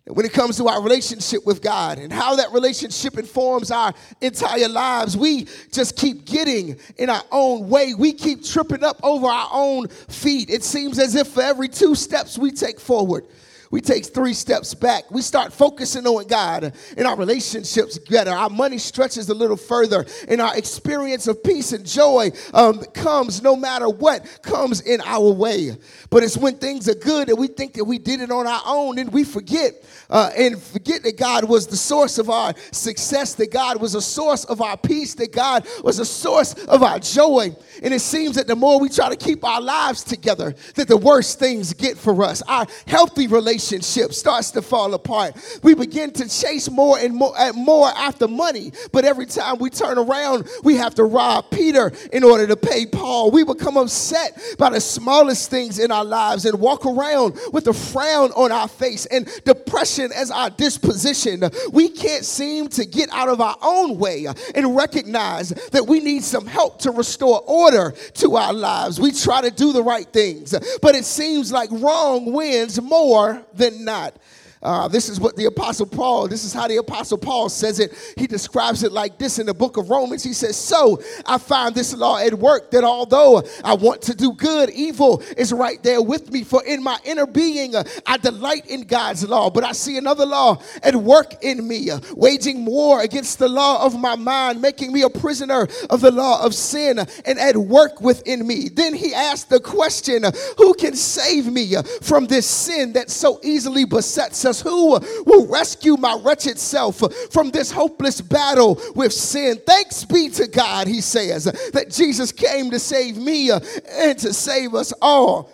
When 0.08 0.26
it 0.26 0.34
comes 0.34 0.58
to 0.58 0.68
our 0.68 0.82
relationship 0.82 1.46
with 1.46 1.62
God 1.62 2.00
and 2.00 2.12
how 2.12 2.36
that 2.36 2.52
relationship 2.52 3.20
informs 3.20 3.70
our 3.70 3.94
entire 4.20 4.68
lives, 4.68 5.16
we 5.16 5.46
just 5.72 5.96
keep 5.96 6.26
getting 6.26 6.80
in 6.98 7.12
our 7.12 7.24
own 7.32 7.70
way. 7.70 7.94
We 7.94 8.12
keep 8.12 8.44
tripping 8.44 8.84
up 8.84 9.00
over 9.04 9.28
our 9.28 9.50
own 9.54 9.88
feet. 9.88 10.50
It 10.50 10.64
seems 10.64 10.98
as 10.98 11.14
if 11.14 11.28
for 11.28 11.44
every 11.44 11.70
two 11.70 11.94
steps 11.94 12.40
we 12.40 12.50
take 12.50 12.80
forward, 12.80 13.26
we 13.72 13.82
take 13.82 14.06
three 14.06 14.34
steps 14.34 14.74
back. 14.74 15.10
We 15.10 15.22
start 15.22 15.54
focusing 15.54 16.06
on 16.06 16.28
God 16.28 16.74
and 16.98 17.08
our 17.08 17.16
relationships 17.16 17.98
better. 17.98 18.32
Our 18.32 18.50
money 18.50 18.78
stretches 18.78 19.30
a 19.30 19.34
little 19.34 19.58
further, 19.58 20.06
and 20.28 20.42
our 20.42 20.56
experience 20.58 21.28
of 21.28 21.42
peace 21.42 21.72
and 21.72 21.86
joy 21.86 22.32
um, 22.54 22.84
comes 22.94 23.42
no 23.42 23.56
matter 23.56 23.90
what 23.90 24.42
comes 24.44 24.82
in 24.82 25.02
our 25.02 25.32
way. 25.32 25.72
But 26.10 26.24
it's 26.24 26.38
when 26.38 26.58
things 26.58 26.90
are 26.90 26.96
good 26.96 27.30
that 27.30 27.36
we 27.36 27.48
think 27.48 27.74
that 27.76 27.86
we 27.86 27.98
did 27.98 28.20
it 28.20 28.30
on 28.30 28.46
our 28.46 28.62
own, 28.66 29.00
and 29.00 29.12
we 29.12 29.24
forget 29.24 29.74
uh, 30.10 30.30
and 30.38 30.62
forget 30.62 31.04
that 31.04 31.18
God 31.18 31.46
was 31.46 31.68
the 31.68 31.78
source 31.78 32.18
of 32.18 32.30
our 32.30 32.54
success, 32.72 33.36
that 33.36 33.52
God 33.52 33.82
was 33.82 33.96
a 33.96 34.02
source 34.02 34.44
of 34.46 34.62
our 34.62 34.78
peace, 34.78 35.16
that 35.16 35.32
God 35.32 35.66
was 35.84 36.00
a 36.00 36.06
source 36.06 36.54
of 36.66 36.84
our 36.84 37.00
joy. 37.00 37.56
And 37.82 37.94
it 37.94 38.02
seems 38.02 38.36
that 38.36 38.48
the 38.48 38.56
more 38.56 38.80
we 38.80 38.90
try 38.90 39.10
to 39.10 39.16
keep 39.16 39.46
our 39.46 39.62
lives 39.62 40.04
together, 40.04 40.54
that 40.76 40.90
the 40.90 40.98
worse 40.98 41.36
things 41.36 41.74
get 41.74 41.98
for 41.98 42.24
us. 42.24 42.42
Our 42.44 42.68
healthy 42.86 43.28
relationship 43.62 44.14
starts 44.14 44.52
to 44.52 44.62
fall 44.62 44.94
apart. 44.94 45.36
We 45.62 45.76
begin 45.76 46.12
to 46.12 46.28
chase 46.28 46.70
more 46.70 46.98
and 46.98 47.14
more, 47.14 47.34
and 47.38 47.56
more 47.56 47.88
after 47.90 48.28
money, 48.28 48.72
but 48.92 49.06
every 49.06 49.26
time 49.26 49.60
we 49.60 49.70
turn 49.70 49.98
around, 49.98 50.48
we 50.64 50.76
have 50.78 50.96
to 50.96 51.04
rob 51.04 51.52
Peter 51.52 51.92
in 52.12 52.24
order 52.24 52.48
to 52.48 52.56
pay 52.56 52.86
Paul. 52.86 53.32
We 53.32 53.44
become 53.44 53.78
upset 53.78 54.40
by 54.58 54.72
the 54.72 54.82
smallest 54.82 55.50
things 55.50 55.80
in 55.80 55.92
our 55.92 56.04
lives 56.04 56.46
and 56.46 56.60
walk 56.60 56.86
around 56.86 57.38
with 57.54 57.68
a 57.68 57.74
frown 57.74 58.32
on 58.32 58.52
our 58.52 58.68
face 58.68 59.06
and 59.06 59.28
depression 59.46 60.12
as 60.14 60.32
our 60.32 60.50
disposition. 60.50 61.44
We 61.72 61.90
can't 61.90 62.26
seem 62.26 62.68
to 62.70 62.86
get 62.86 63.10
out 63.12 63.30
of 63.30 63.42
our 63.42 63.58
own 63.62 63.98
way 63.98 64.26
and 64.56 64.76
recognize 64.76 65.50
that 65.50 65.86
we 65.86 66.00
need 66.00 66.24
some 66.24 66.48
help 66.48 66.80
to 66.80 66.92
restore 66.92 67.44
order 67.46 67.94
to 68.16 68.36
our 68.36 68.54
lives. 68.54 69.00
We 69.00 69.12
try 69.12 69.42
to 69.42 69.52
do 69.52 69.72
the 69.72 69.84
right 69.84 70.08
things, 70.12 70.56
but 70.82 70.96
it 70.96 71.06
seems 71.06 71.52
like 71.52 71.70
wrong 71.72 72.34
wins 72.34 72.82
more 72.82 73.44
than 73.54 73.86
not. 73.86 74.16
Uh, 74.64 74.88
this 74.88 75.10
is 75.10 75.20
what 75.20 75.36
the 75.36 75.46
Apostle 75.46 75.88
Paul, 75.88 76.28
this 76.28 76.44
is 76.44 76.54
how 76.54 76.68
the 76.68 76.78
Apostle 76.78 77.18
Paul 77.18 77.50
says 77.50 77.80
it. 77.80 77.94
He 78.16 78.28
describes 78.28 78.84
it 78.84 78.92
like 78.92 79.18
this 79.18 79.40
in 79.40 79.48
the 79.48 79.54
book 79.54 79.78
of 79.78 79.90
Romans. 79.90 80.24
He 80.24 80.34
says, 80.34 80.56
So 80.56 81.02
I 81.26 81.40
find 81.40 81.74
this 81.74 81.96
law 81.96 82.20
at 82.20 82.34
work 82.36 82.70
that 82.72 82.84
although 82.84 83.42
I 83.64 83.74
want 83.74 84.04
to 84.04 84.16
do 84.16 84.34
good, 84.34 84.70
evil 84.70 85.24
is 85.36 85.52
right 85.52 85.82
there 85.82 86.02
with 86.02 86.32
me. 86.32 86.44
For 86.44 86.64
in 86.64 86.84
my 86.84 87.00
inner 87.06 87.26
being, 87.26 87.74
I 88.06 88.18
delight 88.18 88.68
in 88.68 88.84
God's 88.84 89.28
law. 89.28 89.50
But 89.50 89.64
I 89.64 89.72
see 89.72 89.98
another 89.98 90.28
law 90.28 90.62
at 90.84 90.96
work 90.96 91.44
in 91.44 91.68
me, 91.68 91.90
waging 92.16 92.66
war 92.66 93.02
against 93.02 93.40
the 93.40 93.50
law 93.50 93.84
of 93.84 94.00
my 94.00 94.16
mind, 94.16 94.62
making 94.62 94.94
me 94.94 95.02
a 95.02 95.10
prisoner 95.10 95.68
of 95.90 96.02
the 96.02 96.12
law 96.12 96.46
of 96.46 96.54
sin 96.54 97.00
and 97.00 97.40
at 97.40 97.58
work 97.58 98.00
within 98.00 98.46
me. 98.46 98.70
Then 98.70 98.94
he 98.94 99.14
asked 99.16 99.50
the 99.50 99.60
question, 99.60 100.24
Who 100.58 100.76
can 100.76 100.96
save 100.96 101.52
me 101.52 101.74
from 102.04 102.28
this 102.28 102.46
sin 102.46 102.94
that 102.94 103.10
so 103.10 103.40
easily 103.44 103.86
besets? 103.86 104.51
Jesus, 104.52 104.62
who 104.62 105.00
will 105.26 105.48
rescue 105.48 105.98
my 105.98 106.20
wretched 106.24 106.58
self 106.60 107.02
from 107.32 107.52
this 107.52 107.72
hopeless 107.72 108.22
battle 108.22 108.80
with 108.96 109.14
sin. 109.14 109.60
Thanks 109.66 110.04
be 110.04 110.30
to 110.30 110.48
God, 110.48 110.88
he 110.88 111.02
says, 111.02 111.46
that 111.74 111.92
Jesus 111.92 112.32
came 112.32 112.72
to 112.72 112.80
save 112.80 113.18
me 113.18 113.52
uh, 113.52 113.60
and 113.90 114.18
to 114.20 114.34
save 114.34 114.76
us 114.76 114.94
all. 115.02 115.52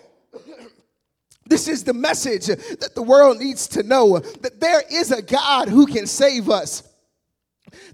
This 1.46 1.66
is 1.66 1.82
the 1.82 1.94
message 1.94 2.46
that 2.46 2.94
the 2.94 3.02
world 3.02 3.38
needs 3.38 3.68
to 3.68 3.82
know 3.82 4.18
that 4.18 4.60
there 4.60 4.82
is 4.90 5.10
a 5.10 5.22
God 5.22 5.68
who 5.68 5.86
can 5.86 6.06
save 6.06 6.50
us. 6.50 6.82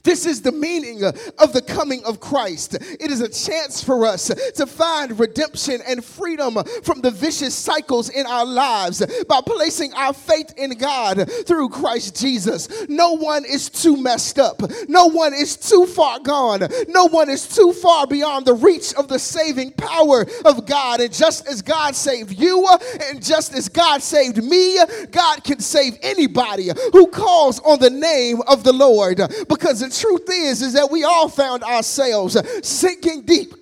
This 0.04 0.26
is 0.26 0.42
the 0.42 0.52
meaning 0.52 1.02
of 1.02 1.52
the 1.52 1.62
coming 1.62 2.04
of 2.04 2.20
Christ. 2.20 2.74
It 2.74 3.10
is 3.10 3.22
a 3.22 3.28
chance 3.28 3.82
for 3.82 4.04
us 4.04 4.26
to 4.26 4.66
find 4.66 5.18
redemption 5.18 5.80
and 5.86 6.04
freedom 6.04 6.58
from 6.82 7.00
the 7.00 7.10
vicious 7.10 7.54
cycles 7.54 8.10
in 8.10 8.26
our 8.26 8.44
lives 8.44 9.04
by 9.24 9.40
placing 9.44 9.94
our 9.94 10.12
faith 10.12 10.52
in 10.58 10.72
God 10.72 11.30
through 11.46 11.70
Christ 11.70 12.20
Jesus. 12.20 12.68
No 12.88 13.12
one 13.12 13.46
is 13.46 13.70
too 13.70 13.96
messed 13.96 14.38
up. 14.38 14.60
No 14.88 15.06
one 15.06 15.32
is 15.32 15.56
too 15.56 15.86
far 15.86 16.20
gone. 16.20 16.68
No 16.88 17.08
one 17.08 17.30
is 17.30 17.48
too 17.48 17.72
far 17.72 18.06
beyond 18.06 18.44
the 18.44 18.54
reach 18.54 18.92
of 18.94 19.08
the 19.08 19.18
saving 19.18 19.72
power 19.72 20.26
of 20.44 20.66
God. 20.66 21.00
And 21.00 21.12
just 21.12 21.46
as 21.46 21.62
God 21.62 21.94
saved 21.94 22.38
you, 22.38 22.68
and 23.04 23.24
just 23.24 23.54
as 23.54 23.70
God 23.70 24.02
saved 24.02 24.42
me, 24.44 24.78
God 25.10 25.42
can 25.44 25.60
save 25.60 25.98
anybody 26.02 26.68
who 26.92 27.06
calls 27.06 27.58
on 27.60 27.78
the 27.78 27.90
name 27.90 28.42
of 28.46 28.64
the 28.64 28.72
Lord 28.72 29.20
because 29.48 29.80
it's 29.80 29.93
truth 29.98 30.28
is, 30.28 30.62
is 30.62 30.72
that 30.74 30.90
we 30.90 31.04
all 31.04 31.28
found 31.28 31.62
ourselves 31.64 32.36
sinking 32.66 33.22
deep 33.22 33.54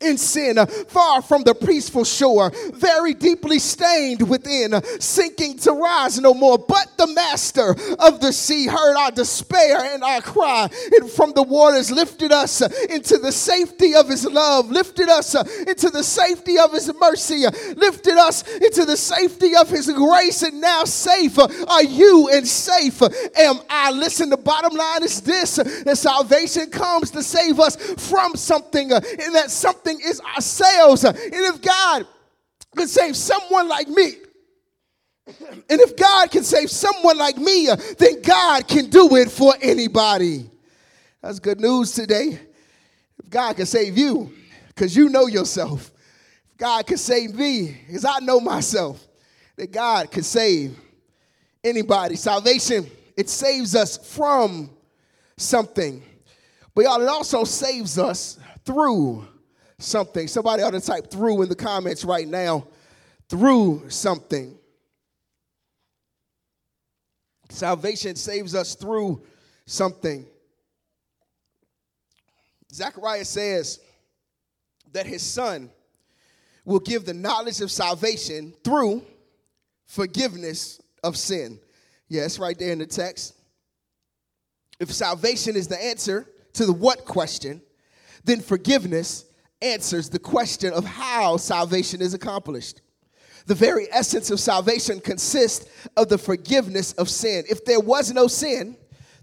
in 0.00 0.16
sin, 0.16 0.58
uh, 0.58 0.66
far 0.66 1.22
from 1.22 1.42
the 1.42 1.54
peaceful 1.54 2.04
shore, 2.04 2.52
very 2.74 3.14
deeply 3.14 3.58
stained 3.58 4.28
within, 4.28 4.74
uh, 4.74 4.80
sinking 5.00 5.58
to 5.58 5.72
rise 5.72 6.20
no 6.20 6.34
more. 6.34 6.58
But 6.58 6.96
the 6.96 7.08
master 7.08 7.70
of 7.98 8.20
the 8.20 8.32
sea 8.32 8.66
heard 8.66 8.96
our 8.96 9.10
despair 9.10 9.78
and 9.94 10.04
our 10.04 10.20
cry, 10.20 10.68
and 10.92 11.10
from 11.10 11.32
the 11.32 11.42
waters 11.42 11.90
lifted 11.90 12.32
us 12.32 12.62
uh, 12.62 12.68
into 12.90 13.18
the 13.18 13.32
safety 13.32 13.94
of 13.94 14.08
his 14.08 14.24
love, 14.24 14.70
lifted 14.70 15.08
us 15.08 15.34
into 15.34 15.90
the 15.90 16.04
safety 16.04 16.58
of 16.58 16.72
his 16.72 16.92
mercy, 17.00 17.44
lifted 17.76 18.16
us 18.18 18.46
into 18.58 18.84
the 18.84 18.96
safety 18.96 19.56
of 19.56 19.68
his 19.68 19.90
grace, 19.90 20.42
and 20.42 20.60
now 20.60 20.84
safe 20.84 21.38
are 21.38 21.84
you 21.84 22.28
and 22.32 22.46
safe 22.46 23.02
am 23.36 23.60
I. 23.68 23.90
Listen, 23.90 24.30
the 24.30 24.36
bottom 24.36 24.76
line 24.76 25.02
is 25.02 25.20
this 25.22 25.56
that 25.56 25.98
salvation 25.98 26.70
comes 26.70 27.10
to 27.10 27.22
save 27.22 27.58
us 27.58 27.76
from 28.08 28.36
something, 28.36 28.92
and 28.92 29.34
that 29.34 29.50
something 29.50 29.87
is 29.96 30.20
ourselves. 30.20 31.04
And 31.04 31.16
if 31.16 31.62
God 31.62 32.06
can 32.76 32.88
save 32.88 33.16
someone 33.16 33.68
like 33.68 33.88
me, 33.88 34.14
And 35.68 35.80
if 35.80 35.96
God 35.96 36.30
can 36.30 36.42
save 36.42 36.70
someone 36.70 37.18
like 37.18 37.36
me, 37.36 37.68
then 37.98 38.22
God 38.22 38.66
can 38.66 38.88
do 38.88 39.16
it 39.16 39.30
for 39.30 39.54
anybody. 39.60 40.50
That's 41.22 41.38
good 41.38 41.60
news 41.60 41.92
today. 41.92 42.40
If 43.18 43.30
God 43.30 43.56
can 43.56 43.66
save 43.66 43.98
you, 43.98 44.32
because 44.68 44.96
you 44.96 45.08
know 45.08 45.26
yourself. 45.26 45.90
If 46.50 46.56
God 46.56 46.86
can 46.86 46.96
save 46.96 47.34
me, 47.34 47.76
because 47.86 48.04
I 48.04 48.20
know 48.20 48.40
myself, 48.40 49.06
that 49.56 49.70
God 49.70 50.10
can 50.10 50.22
save 50.22 50.78
anybody. 51.62 52.16
Salvation, 52.16 52.86
it 53.16 53.28
saves 53.28 53.74
us 53.74 53.98
from 53.98 54.70
something. 55.36 56.02
But 56.74 56.84
y'all, 56.84 57.02
it 57.02 57.08
also 57.08 57.44
saves 57.44 57.98
us 57.98 58.38
through 58.64 59.26
something. 59.78 60.28
Somebody 60.28 60.62
ought 60.62 60.72
to 60.72 60.80
type 60.80 61.10
through 61.10 61.42
in 61.42 61.48
the 61.48 61.54
comments 61.54 62.04
right 62.04 62.26
now. 62.26 62.66
Through 63.28 63.90
something. 63.90 64.56
Salvation 67.50 68.16
saves 68.16 68.54
us 68.54 68.74
through 68.74 69.22
something. 69.66 70.26
Zechariah 72.72 73.24
says 73.24 73.80
that 74.92 75.06
his 75.06 75.22
son 75.22 75.70
will 76.64 76.80
give 76.80 77.06
the 77.06 77.14
knowledge 77.14 77.60
of 77.60 77.70
salvation 77.70 78.52
through 78.62 79.02
forgiveness 79.86 80.80
of 81.02 81.16
sin. 81.16 81.58
Yes, 82.08 82.38
right 82.38 82.58
there 82.58 82.72
in 82.72 82.78
the 82.78 82.86
text. 82.86 83.34
If 84.78 84.92
salvation 84.92 85.56
is 85.56 85.68
the 85.68 85.82
answer 85.82 86.26
to 86.54 86.66
the 86.66 86.72
what 86.72 87.04
question, 87.04 87.62
then 88.24 88.40
forgiveness 88.40 89.24
answers 89.60 90.08
the 90.08 90.18
question 90.18 90.72
of 90.72 90.84
how 90.84 91.36
salvation 91.36 92.00
is 92.00 92.14
accomplished. 92.14 92.80
The 93.46 93.54
very 93.54 93.88
essence 93.90 94.30
of 94.30 94.40
salvation 94.40 95.00
consists 95.00 95.66
of 95.96 96.08
the 96.08 96.18
forgiveness 96.18 96.92
of 96.92 97.08
sin. 97.08 97.44
If 97.48 97.64
there 97.64 97.80
was 97.80 98.12
no 98.12 98.26
sin, 98.26 98.76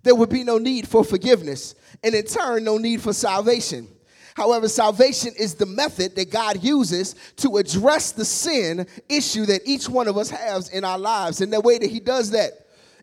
there 0.04 0.16
would 0.16 0.30
be 0.30 0.44
no 0.44 0.58
need 0.58 0.88
for 0.88 1.04
forgiveness, 1.04 1.76
and 2.04 2.14
in 2.14 2.26
turn, 2.26 2.64
no 2.64 2.78
need 2.78 3.02
for 3.02 3.14
salvation. 3.14 3.88
However, 4.36 4.68
salvation 4.68 5.34
is 5.40 5.56
the 5.56 5.66
method 5.66 6.16
that 6.16 6.30
God 6.30 6.62
uses 6.62 7.16
to 7.38 7.58
address 7.58 8.12
the 8.12 8.26
sin 8.26 8.86
issue 9.08 9.46
that 9.46 9.62
each 9.66 9.88
one 9.88 10.08
of 10.08 10.18
us 10.18 10.30
has 10.30 10.70
in 10.70 10.84
our 10.84 11.00
lives. 11.00 11.40
And 11.40 11.54
the 11.54 11.62
way 11.62 11.78
that 11.78 11.90
He 11.90 12.02
does 12.02 12.32
that 12.32 12.52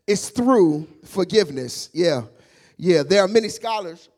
is 0.05 0.29
through 0.29 0.87
forgiveness. 1.05 1.89
Yeah, 1.91 2.23
yeah. 2.77 3.01
There 3.01 3.23
are 3.23 3.27
many 3.27 3.49
scholars 3.49 4.09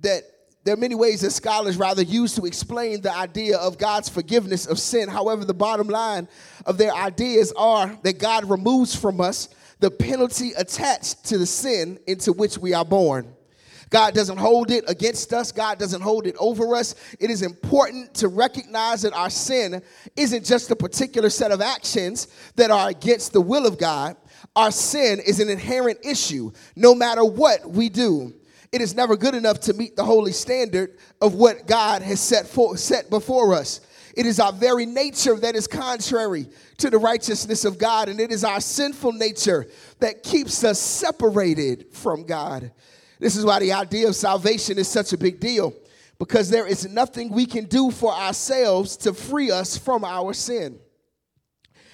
that 0.00 0.24
there 0.66 0.74
are 0.74 0.78
many 0.78 0.96
ways 0.96 1.20
that 1.20 1.30
scholars 1.30 1.76
rather 1.76 2.02
use 2.02 2.34
to 2.34 2.44
explain 2.44 3.00
the 3.00 3.14
idea 3.14 3.56
of 3.56 3.78
God's 3.78 4.08
forgiveness 4.08 4.66
of 4.66 4.80
sin. 4.80 5.08
However, 5.08 5.44
the 5.44 5.54
bottom 5.54 5.86
line 5.86 6.26
of 6.66 6.76
their 6.76 6.92
ideas 6.92 7.52
are 7.56 7.96
that 8.02 8.18
God 8.18 8.50
removes 8.50 8.92
from 8.96 9.20
us 9.20 9.48
the 9.78 9.92
penalty 9.92 10.50
attached 10.58 11.24
to 11.26 11.38
the 11.38 11.46
sin 11.46 12.00
into 12.08 12.32
which 12.32 12.58
we 12.58 12.74
are 12.74 12.84
born. 12.84 13.32
God 13.90 14.12
doesn't 14.14 14.38
hold 14.38 14.72
it 14.72 14.82
against 14.88 15.32
us. 15.32 15.52
God 15.52 15.78
doesn't 15.78 16.00
hold 16.00 16.26
it 16.26 16.34
over 16.40 16.74
us. 16.74 16.96
It 17.20 17.30
is 17.30 17.42
important 17.42 18.12
to 18.14 18.26
recognize 18.26 19.02
that 19.02 19.12
our 19.12 19.30
sin 19.30 19.80
isn't 20.16 20.44
just 20.44 20.72
a 20.72 20.76
particular 20.76 21.30
set 21.30 21.52
of 21.52 21.60
actions 21.60 22.26
that 22.56 22.72
are 22.72 22.88
against 22.88 23.32
the 23.32 23.40
will 23.40 23.66
of 23.66 23.78
God. 23.78 24.16
Our 24.56 24.72
sin 24.72 25.20
is 25.24 25.38
an 25.38 25.48
inherent 25.48 26.04
issue 26.04 26.50
no 26.74 26.92
matter 26.92 27.24
what 27.24 27.70
we 27.70 27.88
do 27.88 28.34
it 28.72 28.80
is 28.80 28.94
never 28.94 29.16
good 29.16 29.34
enough 29.34 29.60
to 29.60 29.74
meet 29.74 29.96
the 29.96 30.04
holy 30.04 30.32
standard 30.32 30.98
of 31.20 31.34
what 31.34 31.66
God 31.66 32.02
has 32.02 32.20
set, 32.20 32.46
for, 32.46 32.76
set 32.76 33.10
before 33.10 33.54
us. 33.54 33.80
It 34.16 34.26
is 34.26 34.40
our 34.40 34.52
very 34.52 34.86
nature 34.86 35.36
that 35.36 35.54
is 35.54 35.66
contrary 35.66 36.48
to 36.78 36.88
the 36.88 36.98
righteousness 36.98 37.64
of 37.64 37.78
God, 37.78 38.08
and 38.08 38.18
it 38.18 38.32
is 38.32 38.44
our 38.44 38.60
sinful 38.60 39.12
nature 39.12 39.66
that 40.00 40.22
keeps 40.22 40.64
us 40.64 40.80
separated 40.80 41.92
from 41.92 42.24
God. 42.24 42.72
This 43.18 43.36
is 43.36 43.44
why 43.44 43.58
the 43.58 43.72
idea 43.72 44.08
of 44.08 44.16
salvation 44.16 44.78
is 44.78 44.88
such 44.88 45.12
a 45.12 45.18
big 45.18 45.38
deal, 45.38 45.74
because 46.18 46.48
there 46.48 46.66
is 46.66 46.88
nothing 46.88 47.30
we 47.30 47.44
can 47.44 47.66
do 47.66 47.90
for 47.90 48.12
ourselves 48.12 48.96
to 48.98 49.12
free 49.12 49.50
us 49.50 49.76
from 49.76 50.04
our 50.04 50.32
sin. 50.32 50.78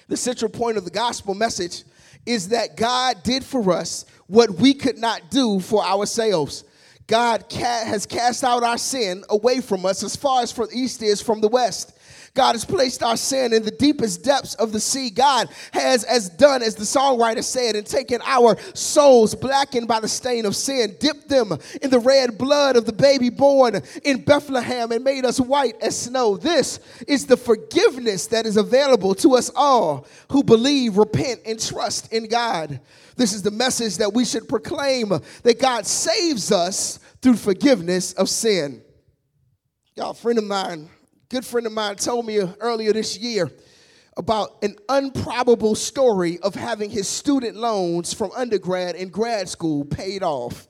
The 0.07 0.17
central 0.17 0.51
point 0.51 0.77
of 0.77 0.85
the 0.85 0.91
gospel 0.91 1.33
message 1.33 1.83
is 2.25 2.49
that 2.49 2.77
God 2.77 3.21
did 3.23 3.43
for 3.43 3.71
us 3.73 4.05
what 4.33 4.49
we 4.55 4.73
could 4.73 4.97
not 4.97 5.29
do 5.29 5.59
for 5.59 5.85
ourselves. 5.85 6.63
God 7.05 7.45
has 7.51 8.07
cast 8.07 8.43
out 8.43 8.63
our 8.63 8.79
sin 8.79 9.23
away 9.29 9.61
from 9.61 9.85
us 9.85 10.01
as 10.01 10.15
far 10.15 10.41
as 10.41 10.51
from 10.51 10.69
the 10.71 10.75
east 10.75 11.03
is 11.03 11.21
from 11.21 11.39
the 11.39 11.47
west. 11.47 11.95
God 12.35 12.53
has 12.53 12.65
placed 12.65 13.03
our 13.03 13.15
sin 13.15 13.53
in 13.53 13.61
the 13.63 13.69
deepest 13.69 14.23
depths 14.23 14.55
of 14.55 14.71
the 14.71 14.79
sea. 14.79 15.11
God 15.11 15.49
has 15.71 16.03
as 16.03 16.29
done 16.29 16.63
as 16.63 16.73
the 16.73 16.83
songwriter 16.83 17.43
said 17.43 17.75
and 17.75 17.85
taken 17.85 18.21
our 18.23 18.57
souls 18.73 19.35
blackened 19.35 19.87
by 19.87 19.99
the 19.99 20.07
stain 20.07 20.47
of 20.47 20.55
sin, 20.55 20.95
dipped 20.99 21.29
them 21.29 21.55
in 21.83 21.91
the 21.91 21.99
red 21.99 22.39
blood 22.39 22.75
of 22.75 22.85
the 22.85 22.93
baby 22.93 23.29
born 23.29 23.79
in 24.03 24.23
Bethlehem 24.23 24.91
and 24.91 25.03
made 25.03 25.25
us 25.25 25.39
white 25.39 25.75
as 25.79 25.95
snow. 25.95 26.35
This 26.35 26.79
is 27.07 27.27
the 27.27 27.37
forgiveness 27.37 28.25
that 28.27 28.47
is 28.47 28.57
available 28.57 29.13
to 29.15 29.35
us 29.35 29.51
all 29.55 30.07
who 30.31 30.43
believe, 30.43 30.97
repent, 30.97 31.41
and 31.45 31.59
trust 31.59 32.11
in 32.11 32.27
God. 32.27 32.79
This 33.15 33.33
is 33.33 33.43
the 33.43 33.51
message 33.51 33.97
that 33.97 34.11
we 34.11 34.25
should 34.25 34.49
proclaim 34.49 35.09
that 35.43 35.59
God 35.59 35.85
saves 35.85 36.51
us 36.51 36.97
through 37.21 37.35
forgiveness 37.35 38.13
of 38.13 38.27
sin. 38.27 38.81
Y'all, 39.95 40.15
friend 40.15 40.39
of 40.39 40.45
mine 40.45 40.89
good 41.33 41.43
friend 41.43 41.65
of 41.65 41.73
mine 41.73 41.95
told 41.95 42.27
me 42.27 42.39
earlier 42.59 42.93
this 42.93 43.17
year 43.17 43.49
about 44.17 44.63
an 44.63 44.75
improbable 44.87 45.73
story 45.73 46.37
of 46.41 46.53
having 46.53 46.91
his 46.91 47.07
student 47.07 47.57
loans 47.57 48.13
from 48.13 48.29
undergrad 48.35 48.95
and 48.95 49.11
grad 49.11 49.49
school 49.49 49.83
paid 49.83 50.21
off. 50.21 50.67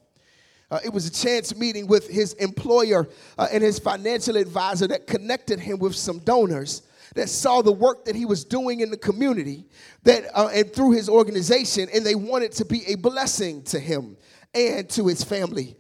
Uh, 0.71 0.79
it 0.85 0.93
was 0.93 1.05
a 1.05 1.11
chance 1.11 1.53
meeting 1.53 1.85
with 1.85 2.07
his 2.07 2.31
employer 2.35 3.09
uh, 3.37 3.45
and 3.51 3.61
his 3.61 3.77
financial 3.77 4.37
advisor 4.37 4.87
that 4.87 5.05
connected 5.05 5.59
him 5.59 5.79
with 5.79 5.95
some 5.95 6.19
donors 6.19 6.83
that 7.13 7.27
saw 7.27 7.61
the 7.61 7.69
work 7.69 8.05
that 8.05 8.15
he 8.15 8.23
was 8.23 8.45
doing 8.45 8.79
in 8.79 8.89
the 8.89 8.95
community 8.95 9.65
that 10.03 10.23
uh, 10.33 10.47
and 10.53 10.71
through 10.71 10.91
his 10.91 11.09
organization 11.09 11.89
and 11.93 12.05
they 12.05 12.15
wanted 12.15 12.53
to 12.53 12.63
be 12.63 12.85
a 12.87 12.95
blessing 12.95 13.61
to 13.63 13.77
him 13.77 14.15
and 14.55 14.89
to 14.89 15.07
his 15.07 15.25
family. 15.25 15.75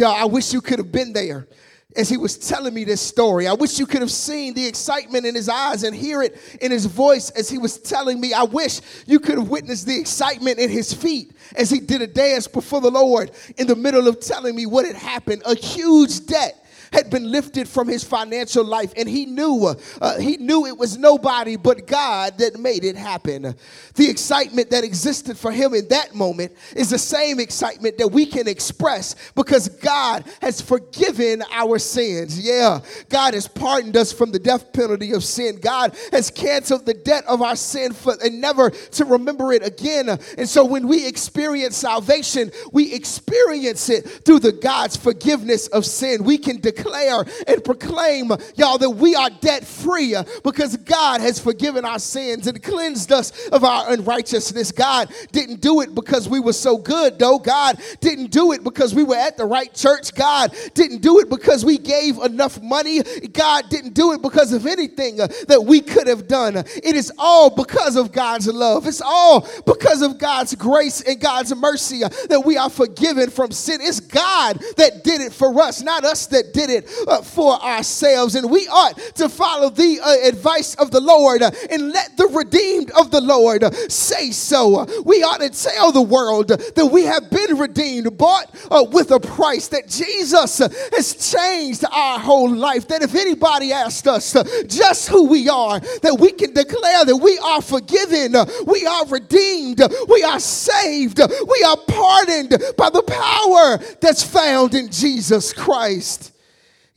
I 0.00 0.26
wish 0.26 0.52
you 0.52 0.60
could 0.60 0.78
have 0.78 0.92
been 0.92 1.12
there 1.12 1.48
as 1.96 2.08
he 2.08 2.18
was 2.18 2.36
telling 2.36 2.74
me 2.74 2.84
this 2.84 3.00
story. 3.00 3.46
I 3.46 3.54
wish 3.54 3.78
you 3.78 3.86
could 3.86 4.02
have 4.02 4.10
seen 4.10 4.52
the 4.52 4.66
excitement 4.66 5.24
in 5.24 5.34
his 5.34 5.48
eyes 5.48 5.84
and 5.84 5.96
hear 5.96 6.22
it 6.22 6.38
in 6.60 6.70
his 6.70 6.84
voice 6.84 7.30
as 7.30 7.48
he 7.48 7.56
was 7.56 7.78
telling 7.78 8.20
me. 8.20 8.34
I 8.34 8.42
wish 8.42 8.80
you 9.06 9.18
could 9.18 9.38
have 9.38 9.48
witnessed 9.48 9.86
the 9.86 9.98
excitement 9.98 10.58
in 10.58 10.68
his 10.68 10.92
feet 10.92 11.32
as 11.56 11.70
he 11.70 11.80
did 11.80 12.02
a 12.02 12.06
dance 12.06 12.46
before 12.46 12.82
the 12.82 12.90
Lord 12.90 13.30
in 13.56 13.66
the 13.66 13.74
middle 13.74 14.06
of 14.06 14.20
telling 14.20 14.54
me 14.54 14.66
what 14.66 14.84
had 14.84 14.96
happened. 14.96 15.42
A 15.46 15.54
huge 15.54 16.26
debt 16.26 16.62
had 16.92 17.10
been 17.10 17.30
lifted 17.30 17.68
from 17.68 17.88
his 17.88 18.04
financial 18.04 18.64
life 18.64 18.92
and 18.96 19.08
he 19.08 19.26
knew 19.26 19.74
uh, 20.00 20.18
he 20.18 20.36
knew 20.36 20.66
it 20.66 20.76
was 20.76 20.96
nobody 20.96 21.56
but 21.56 21.86
God 21.86 22.38
that 22.38 22.58
made 22.58 22.84
it 22.84 22.96
happen. 22.96 23.54
The 23.94 24.08
excitement 24.08 24.70
that 24.70 24.84
existed 24.84 25.36
for 25.36 25.50
him 25.50 25.74
in 25.74 25.88
that 25.88 26.14
moment 26.14 26.52
is 26.74 26.90
the 26.90 26.98
same 26.98 27.40
excitement 27.40 27.98
that 27.98 28.08
we 28.08 28.26
can 28.26 28.48
express 28.48 29.14
because 29.34 29.68
God 29.68 30.24
has 30.40 30.60
forgiven 30.60 31.42
our 31.52 31.78
sins. 31.78 32.38
Yeah, 32.40 32.80
God 33.08 33.34
has 33.34 33.48
pardoned 33.48 33.96
us 33.96 34.12
from 34.12 34.30
the 34.30 34.38
death 34.38 34.72
penalty 34.72 35.12
of 35.12 35.24
sin. 35.24 35.58
God 35.60 35.96
has 36.12 36.30
canceled 36.30 36.86
the 36.86 36.94
debt 36.94 37.24
of 37.26 37.42
our 37.42 37.56
sin 37.56 37.92
for, 37.92 38.14
and 38.22 38.40
never 38.40 38.70
to 38.70 39.04
remember 39.04 39.52
it 39.52 39.66
again. 39.66 40.08
And 40.08 40.48
so 40.48 40.64
when 40.64 40.86
we 40.88 41.06
experience 41.06 41.76
salvation, 41.76 42.50
we 42.72 42.94
experience 42.94 43.88
it 43.88 44.06
through 44.24 44.40
the 44.40 44.52
God's 44.52 44.96
forgiveness 44.96 45.66
of 45.68 45.84
sin. 45.84 46.24
We 46.24 46.38
can 46.38 46.60
declare 46.60 46.77
declare 46.78 47.24
and 47.46 47.64
proclaim, 47.64 48.30
y'all, 48.56 48.78
that 48.78 48.90
we 48.90 49.14
are 49.14 49.30
debt 49.30 49.64
free 49.64 50.14
because 50.44 50.76
God 50.76 51.20
has 51.20 51.38
forgiven 51.38 51.84
our 51.84 51.98
sins 51.98 52.46
and 52.46 52.62
cleansed 52.62 53.12
us 53.12 53.48
of 53.48 53.64
our 53.64 53.92
unrighteousness. 53.92 54.72
God 54.72 55.12
didn't 55.32 55.60
do 55.60 55.80
it 55.80 55.94
because 55.94 56.28
we 56.28 56.40
were 56.40 56.52
so 56.52 56.76
good, 56.78 57.18
though. 57.18 57.38
God 57.38 57.80
didn't 58.00 58.30
do 58.30 58.52
it 58.52 58.64
because 58.64 58.94
we 58.94 59.02
were 59.02 59.16
at 59.16 59.36
the 59.36 59.44
right 59.44 59.72
church. 59.74 60.14
God 60.14 60.54
didn't 60.74 61.02
do 61.02 61.18
it 61.20 61.28
because 61.28 61.64
we 61.64 61.78
gave 61.78 62.18
enough 62.18 62.60
money. 62.62 63.02
God 63.32 63.64
didn't 63.70 63.94
do 63.94 64.12
it 64.12 64.22
because 64.22 64.52
of 64.52 64.66
anything 64.66 65.16
that 65.16 65.64
we 65.66 65.80
could 65.80 66.06
have 66.06 66.28
done. 66.28 66.56
It 66.56 66.96
is 66.96 67.12
all 67.18 67.50
because 67.50 67.96
of 67.96 68.12
God's 68.12 68.46
love. 68.46 68.86
It's 68.86 69.02
all 69.02 69.48
because 69.66 70.02
of 70.02 70.18
God's 70.18 70.54
grace 70.54 71.00
and 71.00 71.20
God's 71.20 71.54
mercy 71.54 72.00
that 72.00 72.42
we 72.44 72.56
are 72.56 72.70
forgiven 72.70 73.30
from 73.30 73.50
sin. 73.50 73.80
It's 73.80 74.00
God 74.00 74.58
that 74.76 75.04
did 75.04 75.20
it 75.20 75.32
for 75.32 75.58
us, 75.60 75.82
not 75.82 76.04
us 76.04 76.26
that 76.26 76.52
did 76.52 76.67
uh, 76.68 77.22
for 77.22 77.54
ourselves. 77.62 78.34
And 78.34 78.50
we 78.50 78.66
ought 78.68 78.98
to 79.16 79.28
follow 79.28 79.70
the 79.70 80.00
uh, 80.02 80.28
advice 80.28 80.74
of 80.76 80.90
the 80.90 81.00
Lord 81.00 81.42
uh, 81.42 81.50
and 81.70 81.92
let 81.92 82.16
the 82.16 82.26
redeemed 82.26 82.90
of 82.92 83.10
the 83.10 83.20
Lord 83.20 83.64
uh, 83.64 83.70
say 83.88 84.30
so. 84.30 84.86
We 85.04 85.22
ought 85.22 85.40
to 85.40 85.50
tell 85.50 85.92
the 85.92 86.02
world 86.02 86.48
that 86.48 86.90
we 86.92 87.04
have 87.04 87.30
been 87.30 87.56
redeemed, 87.56 88.16
bought 88.16 88.54
uh, 88.70 88.84
with 88.90 89.10
a 89.10 89.20
price, 89.20 89.68
that 89.68 89.88
Jesus 89.88 90.60
uh, 90.60 90.68
has 90.92 91.32
changed 91.32 91.84
our 91.90 92.18
whole 92.18 92.54
life. 92.54 92.88
That 92.88 93.02
if 93.02 93.14
anybody 93.14 93.72
asked 93.72 94.06
us 94.06 94.36
just 94.66 95.08
who 95.08 95.28
we 95.28 95.48
are, 95.48 95.80
that 95.80 96.16
we 96.18 96.32
can 96.32 96.52
declare 96.52 97.04
that 97.04 97.16
we 97.16 97.38
are 97.38 97.62
forgiven, 97.62 98.34
we 98.66 98.86
are 98.86 99.06
redeemed, 99.06 99.82
we 100.08 100.22
are 100.22 100.40
saved, 100.40 101.20
we 101.20 101.62
are 101.66 101.76
pardoned 101.88 102.62
by 102.76 102.90
the 102.90 103.02
power 103.02 103.78
that's 104.00 104.22
found 104.22 104.74
in 104.74 104.90
Jesus 104.90 105.52
Christ. 105.52 106.32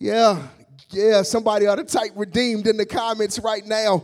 Yeah, 0.01 0.47
yeah, 0.89 1.21
somebody 1.21 1.67
ought 1.67 1.75
to 1.75 1.83
type 1.83 2.13
redeemed 2.15 2.65
in 2.65 2.75
the 2.75 2.87
comments 2.87 3.37
right 3.37 3.63
now. 3.63 4.03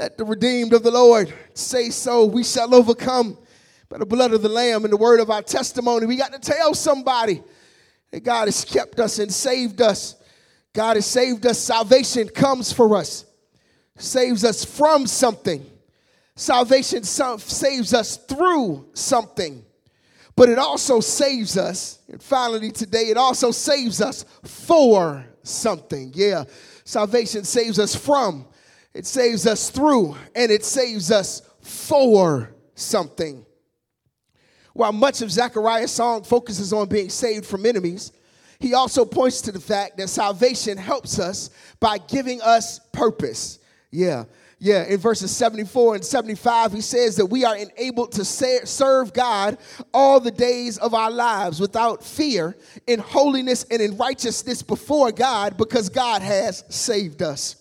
Let 0.00 0.16
the 0.16 0.24
redeemed 0.24 0.72
of 0.72 0.82
the 0.82 0.90
Lord 0.90 1.30
say 1.52 1.90
so. 1.90 2.24
We 2.24 2.42
shall 2.42 2.74
overcome 2.74 3.36
by 3.90 3.98
the 3.98 4.06
blood 4.06 4.32
of 4.32 4.40
the 4.40 4.48
Lamb 4.48 4.84
and 4.84 4.92
the 4.92 4.96
word 4.96 5.20
of 5.20 5.28
our 5.28 5.42
testimony. 5.42 6.06
We 6.06 6.16
got 6.16 6.32
to 6.32 6.38
tell 6.38 6.72
somebody 6.72 7.42
that 8.10 8.20
God 8.20 8.46
has 8.46 8.64
kept 8.64 9.00
us 9.00 9.18
and 9.18 9.30
saved 9.30 9.82
us. 9.82 10.16
God 10.72 10.96
has 10.96 11.04
saved 11.04 11.44
us. 11.44 11.58
Salvation 11.58 12.30
comes 12.30 12.72
for 12.72 12.96
us, 12.96 13.26
saves 13.98 14.44
us 14.44 14.64
from 14.64 15.06
something. 15.06 15.62
Salvation 16.36 17.04
saves 17.04 17.92
us 17.92 18.16
through 18.16 18.86
something, 18.94 19.62
but 20.38 20.48
it 20.48 20.58
also 20.58 21.00
saves 21.00 21.58
us. 21.58 21.98
And 22.08 22.22
finally, 22.22 22.70
today, 22.70 23.10
it 23.10 23.16
also 23.16 23.50
saves 23.50 24.00
us 24.00 24.24
for 24.44 25.26
something. 25.42 26.12
Yeah, 26.14 26.44
salvation 26.84 27.44
saves 27.44 27.78
us 27.78 27.94
from 27.94 28.46
it 28.98 29.06
saves 29.06 29.46
us 29.46 29.70
through, 29.70 30.16
and 30.34 30.50
it 30.50 30.64
saves 30.64 31.12
us 31.12 31.42
for 31.60 32.52
something. 32.74 33.46
While 34.72 34.92
much 34.92 35.22
of 35.22 35.30
Zechariah's 35.30 35.92
song 35.92 36.24
focuses 36.24 36.72
on 36.72 36.88
being 36.88 37.08
saved 37.08 37.46
from 37.46 37.66
enemies, 37.66 38.12
he 38.58 38.74
also 38.74 39.04
points 39.04 39.40
to 39.42 39.52
the 39.52 39.60
fact 39.60 39.98
that 39.98 40.08
salvation 40.08 40.76
helps 40.76 41.20
us 41.20 41.50
by 41.78 41.98
giving 41.98 42.40
us 42.42 42.80
purpose. 42.92 43.60
Yeah, 43.92 44.24
yeah. 44.60 44.84
In 44.84 44.98
verses 44.98 45.30
74 45.36 45.96
and 45.96 46.04
75, 46.04 46.72
he 46.72 46.80
says 46.80 47.16
that 47.16 47.26
we 47.26 47.44
are 47.44 47.56
enabled 47.56 48.12
to 48.12 48.24
serve 48.24 49.12
God 49.12 49.56
all 49.94 50.18
the 50.18 50.32
days 50.32 50.78
of 50.78 50.94
our 50.94 51.10
lives 51.10 51.60
without 51.60 52.02
fear, 52.02 52.56
in 52.86 52.98
holiness 52.98 53.64
and 53.70 53.80
in 53.80 53.96
righteousness 53.96 54.62
before 54.62 55.12
God, 55.12 55.56
because 55.56 55.88
God 55.88 56.22
has 56.22 56.64
saved 56.68 57.22
us. 57.22 57.56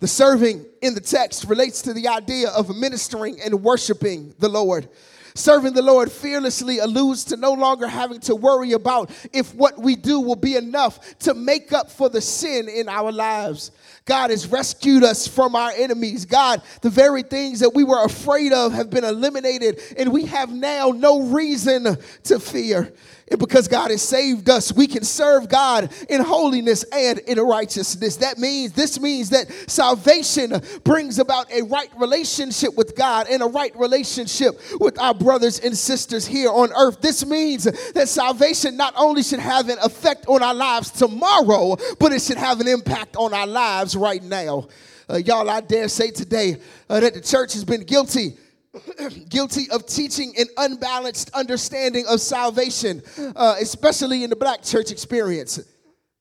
The 0.00 0.08
serving 0.08 0.66
in 0.80 0.94
the 0.94 1.00
text 1.00 1.44
relates 1.44 1.82
to 1.82 1.92
the 1.92 2.08
idea 2.08 2.48
of 2.48 2.76
ministering 2.76 3.40
and 3.40 3.62
worshiping 3.62 4.34
the 4.40 4.48
Lord. 4.48 4.88
Serving 5.34 5.72
the 5.72 5.82
Lord 5.82 6.12
fearlessly 6.12 6.78
alludes 6.78 7.24
to 7.24 7.36
no 7.36 7.52
longer 7.52 7.86
having 7.86 8.20
to 8.20 8.34
worry 8.34 8.72
about 8.72 9.10
if 9.32 9.54
what 9.54 9.78
we 9.78 9.96
do 9.96 10.20
will 10.20 10.36
be 10.36 10.56
enough 10.56 11.18
to 11.20 11.34
make 11.34 11.72
up 11.72 11.90
for 11.90 12.08
the 12.08 12.20
sin 12.20 12.68
in 12.68 12.88
our 12.88 13.10
lives. 13.10 13.70
God 14.04 14.30
has 14.30 14.46
rescued 14.46 15.04
us 15.04 15.26
from 15.26 15.54
our 15.54 15.70
enemies. 15.76 16.24
God, 16.24 16.62
the 16.80 16.90
very 16.90 17.22
things 17.22 17.60
that 17.60 17.74
we 17.74 17.84
were 17.84 18.04
afraid 18.04 18.52
of 18.52 18.72
have 18.72 18.90
been 18.90 19.04
eliminated, 19.04 19.80
and 19.96 20.12
we 20.12 20.26
have 20.26 20.52
now 20.52 20.90
no 20.90 21.22
reason 21.22 21.96
to 22.24 22.40
fear. 22.40 22.92
And 23.32 23.38
because 23.38 23.66
God 23.66 23.90
has 23.90 24.02
saved 24.02 24.50
us, 24.50 24.74
we 24.74 24.86
can 24.86 25.04
serve 25.04 25.48
God 25.48 25.90
in 26.10 26.20
holiness 26.20 26.84
and 26.92 27.18
in 27.20 27.40
righteousness. 27.40 28.16
That 28.16 28.36
means, 28.36 28.72
this 28.72 29.00
means 29.00 29.30
that 29.30 29.50
salvation 29.70 30.60
brings 30.84 31.18
about 31.18 31.50
a 31.50 31.62
right 31.62 31.88
relationship 31.96 32.76
with 32.76 32.94
God 32.94 33.28
and 33.30 33.42
a 33.42 33.46
right 33.46 33.74
relationship 33.74 34.60
with 34.78 35.00
our 35.00 35.14
brothers 35.14 35.60
and 35.60 35.74
sisters 35.74 36.26
here 36.26 36.50
on 36.50 36.72
earth. 36.76 37.00
This 37.00 37.24
means 37.24 37.64
that 37.64 38.06
salvation 38.06 38.76
not 38.76 38.92
only 38.98 39.22
should 39.22 39.40
have 39.40 39.70
an 39.70 39.78
effect 39.78 40.26
on 40.28 40.42
our 40.42 40.52
lives 40.52 40.90
tomorrow, 40.90 41.78
but 41.98 42.12
it 42.12 42.20
should 42.20 42.36
have 42.36 42.60
an 42.60 42.68
impact 42.68 43.16
on 43.16 43.32
our 43.32 43.46
lives 43.46 43.96
right 43.96 44.22
now. 44.22 44.68
Uh, 45.08 45.16
y'all, 45.16 45.48
I 45.48 45.62
dare 45.62 45.88
say 45.88 46.10
today 46.10 46.58
uh, 46.90 47.00
that 47.00 47.14
the 47.14 47.22
church 47.22 47.54
has 47.54 47.64
been 47.64 47.84
guilty 47.84 48.36
guilty 49.28 49.70
of 49.70 49.86
teaching 49.86 50.32
an 50.38 50.46
unbalanced 50.56 51.30
understanding 51.34 52.04
of 52.08 52.20
salvation, 52.20 53.02
uh, 53.36 53.56
especially 53.60 54.24
in 54.24 54.30
the 54.30 54.36
black 54.36 54.62
church 54.62 54.90
experience. 54.90 55.60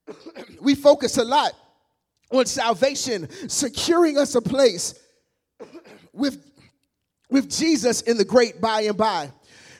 we 0.62 0.76
focus 0.76 1.18
a 1.18 1.24
lot 1.24 1.54
on 2.32 2.46
salvation, 2.46 3.30
securing 3.48 4.18
us 4.18 4.36
a 4.36 4.42
place 4.42 4.96
with, 6.14 6.46
with 7.30 7.50
Jesus 7.50 8.02
in 8.02 8.18
the 8.18 8.26
great 8.26 8.60
by 8.60 8.82
and 8.82 8.98
by 8.98 9.32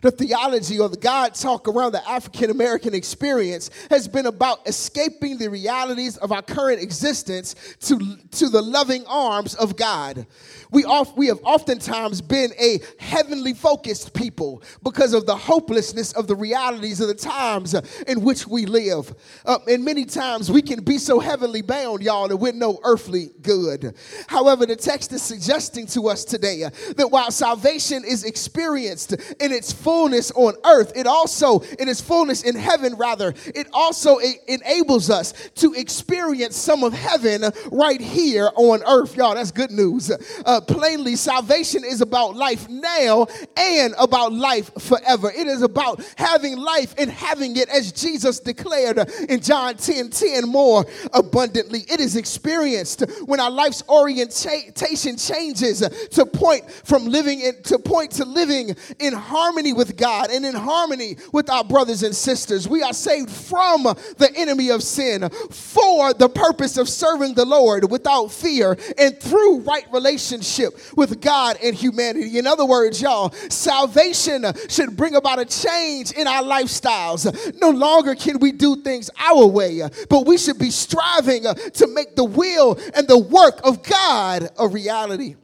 the 0.02 0.12
theology 0.12 0.80
or 0.80 0.90
the 0.90 0.98
God 0.98 1.36
talk 1.36 1.68
around 1.68 1.94
the 1.94 2.08
African 2.10 2.50
American 2.50 2.94
experience 2.94 3.70
has 3.90 4.08
been 4.08 4.26
about 4.26 4.68
escaping 4.68 5.38
the 5.38 5.50
realities 5.50 6.18
of 6.18 6.32
our 6.32 6.42
current 6.42 6.82
existence 6.82 7.56
to, 7.82 8.18
to 8.32 8.50
the 8.50 8.62
loving 8.62 9.06
arms 9.08 9.56
of 9.56 9.76
God. 9.76 10.26
We, 10.72 10.86
oft, 10.86 11.18
we 11.18 11.28
have 11.28 11.40
oftentimes 11.44 12.22
been 12.22 12.52
a 12.60 12.80
heavenly 12.98 13.54
focused 13.54 14.14
people 14.14 14.64
because 14.84 15.14
of 15.14 15.26
the 15.26 15.36
hopelessness 15.36 16.14
of 16.14 16.28
the 16.28 16.36
realities 16.36 17.02
of 17.02 17.10
the 17.10 17.14
times 17.14 17.74
in 18.08 18.22
which 18.24 18.48
we 18.48 18.66
live. 18.66 19.14
Uh, 19.46 19.60
and 19.68 19.84
many 19.84 20.06
times 20.06 20.50
we 20.50 20.62
can 20.62 20.82
be 20.84 20.98
so 20.98 21.20
heavenly 21.20 21.62
bound, 21.62 22.02
y'all, 22.02 22.30
that 22.30 22.38
we're 22.38 22.54
no 22.54 22.80
earthly 22.84 23.32
good. 23.42 23.96
However, 24.28 24.66
the 24.66 24.78
text 24.78 25.12
is 25.12 25.22
suggesting 25.22 25.88
to 25.88 26.08
us 26.08 26.24
today 26.24 26.62
that 26.96 27.12
while 27.12 27.32
salvation 27.32 28.04
is 28.08 28.24
experienced 28.24 29.14
in 29.14 29.52
its 29.52 29.74
fullness 29.74 30.32
on 30.32 30.54
earth, 30.66 30.94
it 30.96 31.06
also, 31.06 31.60
in 31.80 31.90
its 31.90 32.00
fullness 32.00 32.44
in 32.44 32.56
heaven, 32.56 32.96
rather, 32.96 33.34
it 33.48 33.68
also 33.74 34.20
enables 34.48 35.10
us 35.10 35.34
to 35.56 35.74
experience 35.74 36.56
some 36.56 36.84
of 36.84 36.94
heaven 36.94 37.44
right 37.72 38.00
here 38.00 38.50
on 38.56 38.82
earth. 38.88 39.18
Y'all, 39.18 39.36
that's 39.36 39.52
good 39.52 39.72
news. 39.72 40.12
Uh, 40.46 40.61
plainly, 40.68 41.16
salvation 41.16 41.84
is 41.84 42.02
about 42.02 42.36
life 42.36 42.70
now 42.70 43.28
and 43.58 43.94
about 44.00 44.34
life 44.34 44.72
forever. 44.80 45.32
It 45.32 45.48
is 45.48 45.62
about 45.62 46.04
having 46.18 46.58
life 46.58 46.94
and 46.98 47.10
having 47.10 47.58
it 47.58 47.70
as 47.70 47.92
Jesus 47.92 48.40
declared 48.40 49.00
in 49.30 49.42
John 49.42 49.76
10 49.76 50.10
10 50.10 50.48
more 50.48 50.86
abundantly. 51.14 51.82
It 51.90 52.00
is 52.00 52.16
experienced 52.16 53.04
when 53.26 53.40
our 53.40 53.52
life's 53.52 53.84
orientation 53.90 55.18
changes 55.18 55.80
to 56.12 56.26
point 56.26 56.70
from 56.70 57.06
living 57.06 57.42
in, 57.42 57.62
to 57.64 57.80
point 57.80 58.12
to 58.12 58.26
living 58.26 58.76
in 59.00 59.14
harmony 59.14 59.74
with 59.74 59.98
God 59.98 60.30
and 60.30 60.46
in 60.46 60.56
harmony 60.56 61.18
with 61.32 61.50
our 61.50 61.64
brothers 61.64 62.04
and 62.04 62.16
sisters. 62.16 62.68
We 62.68 62.84
are 62.84 62.94
saved 62.94 63.30
from 63.30 63.84
the 63.84 64.32
enemy 64.36 64.70
of 64.70 64.84
sin 64.84 65.30
for 65.50 66.14
the 66.14 66.30
purpose 66.30 66.78
of 66.78 66.88
serving 66.88 67.34
the 67.34 67.46
Lord 67.46 67.90
without 67.90 68.28
fear 68.28 68.78
and 68.98 69.20
through 69.20 69.60
right 69.62 69.86
relationship 69.92 70.51
with 70.96 71.22
God 71.22 71.58
and 71.64 71.76
humanity. 71.76 72.38
In 72.38 72.48
other 72.48 72.66
words, 72.66 73.02
y'all, 73.02 73.32
salvation 73.50 74.46
should 74.70 74.96
bring 74.98 75.16
about 75.16 75.40
a 75.40 75.46
change 75.46 76.12
in 76.12 76.28
our 76.28 76.44
lifestyles. 76.44 77.60
No 77.60 77.70
longer 77.70 78.16
can 78.16 78.40
we 78.40 78.52
do 78.52 78.76
things 78.78 79.10
our 79.18 79.46
way, 79.46 79.82
but 80.10 80.26
we 80.26 80.38
should 80.38 80.60
be 80.60 80.70
striving 80.70 81.44
to 81.44 81.88
make 81.88 82.16
the 82.16 82.24
will 82.24 82.80
and 82.96 83.08
the 83.08 83.18
work 83.18 83.60
of 83.64 83.84
God 83.84 84.50
a 84.58 84.68
reality. 84.68 85.36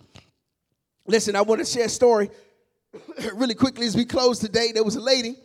Listen, 1.06 1.36
I 1.36 1.42
want 1.42 1.60
to 1.60 1.66
share 1.66 1.86
a 1.86 1.90
story 1.90 2.30
really 3.34 3.56
quickly 3.56 3.86
as 3.86 3.96
we 3.96 4.06
close 4.06 4.40
today, 4.40 4.72
there 4.74 4.84
was 4.84 4.96
a 4.96 5.02
lady 5.02 5.38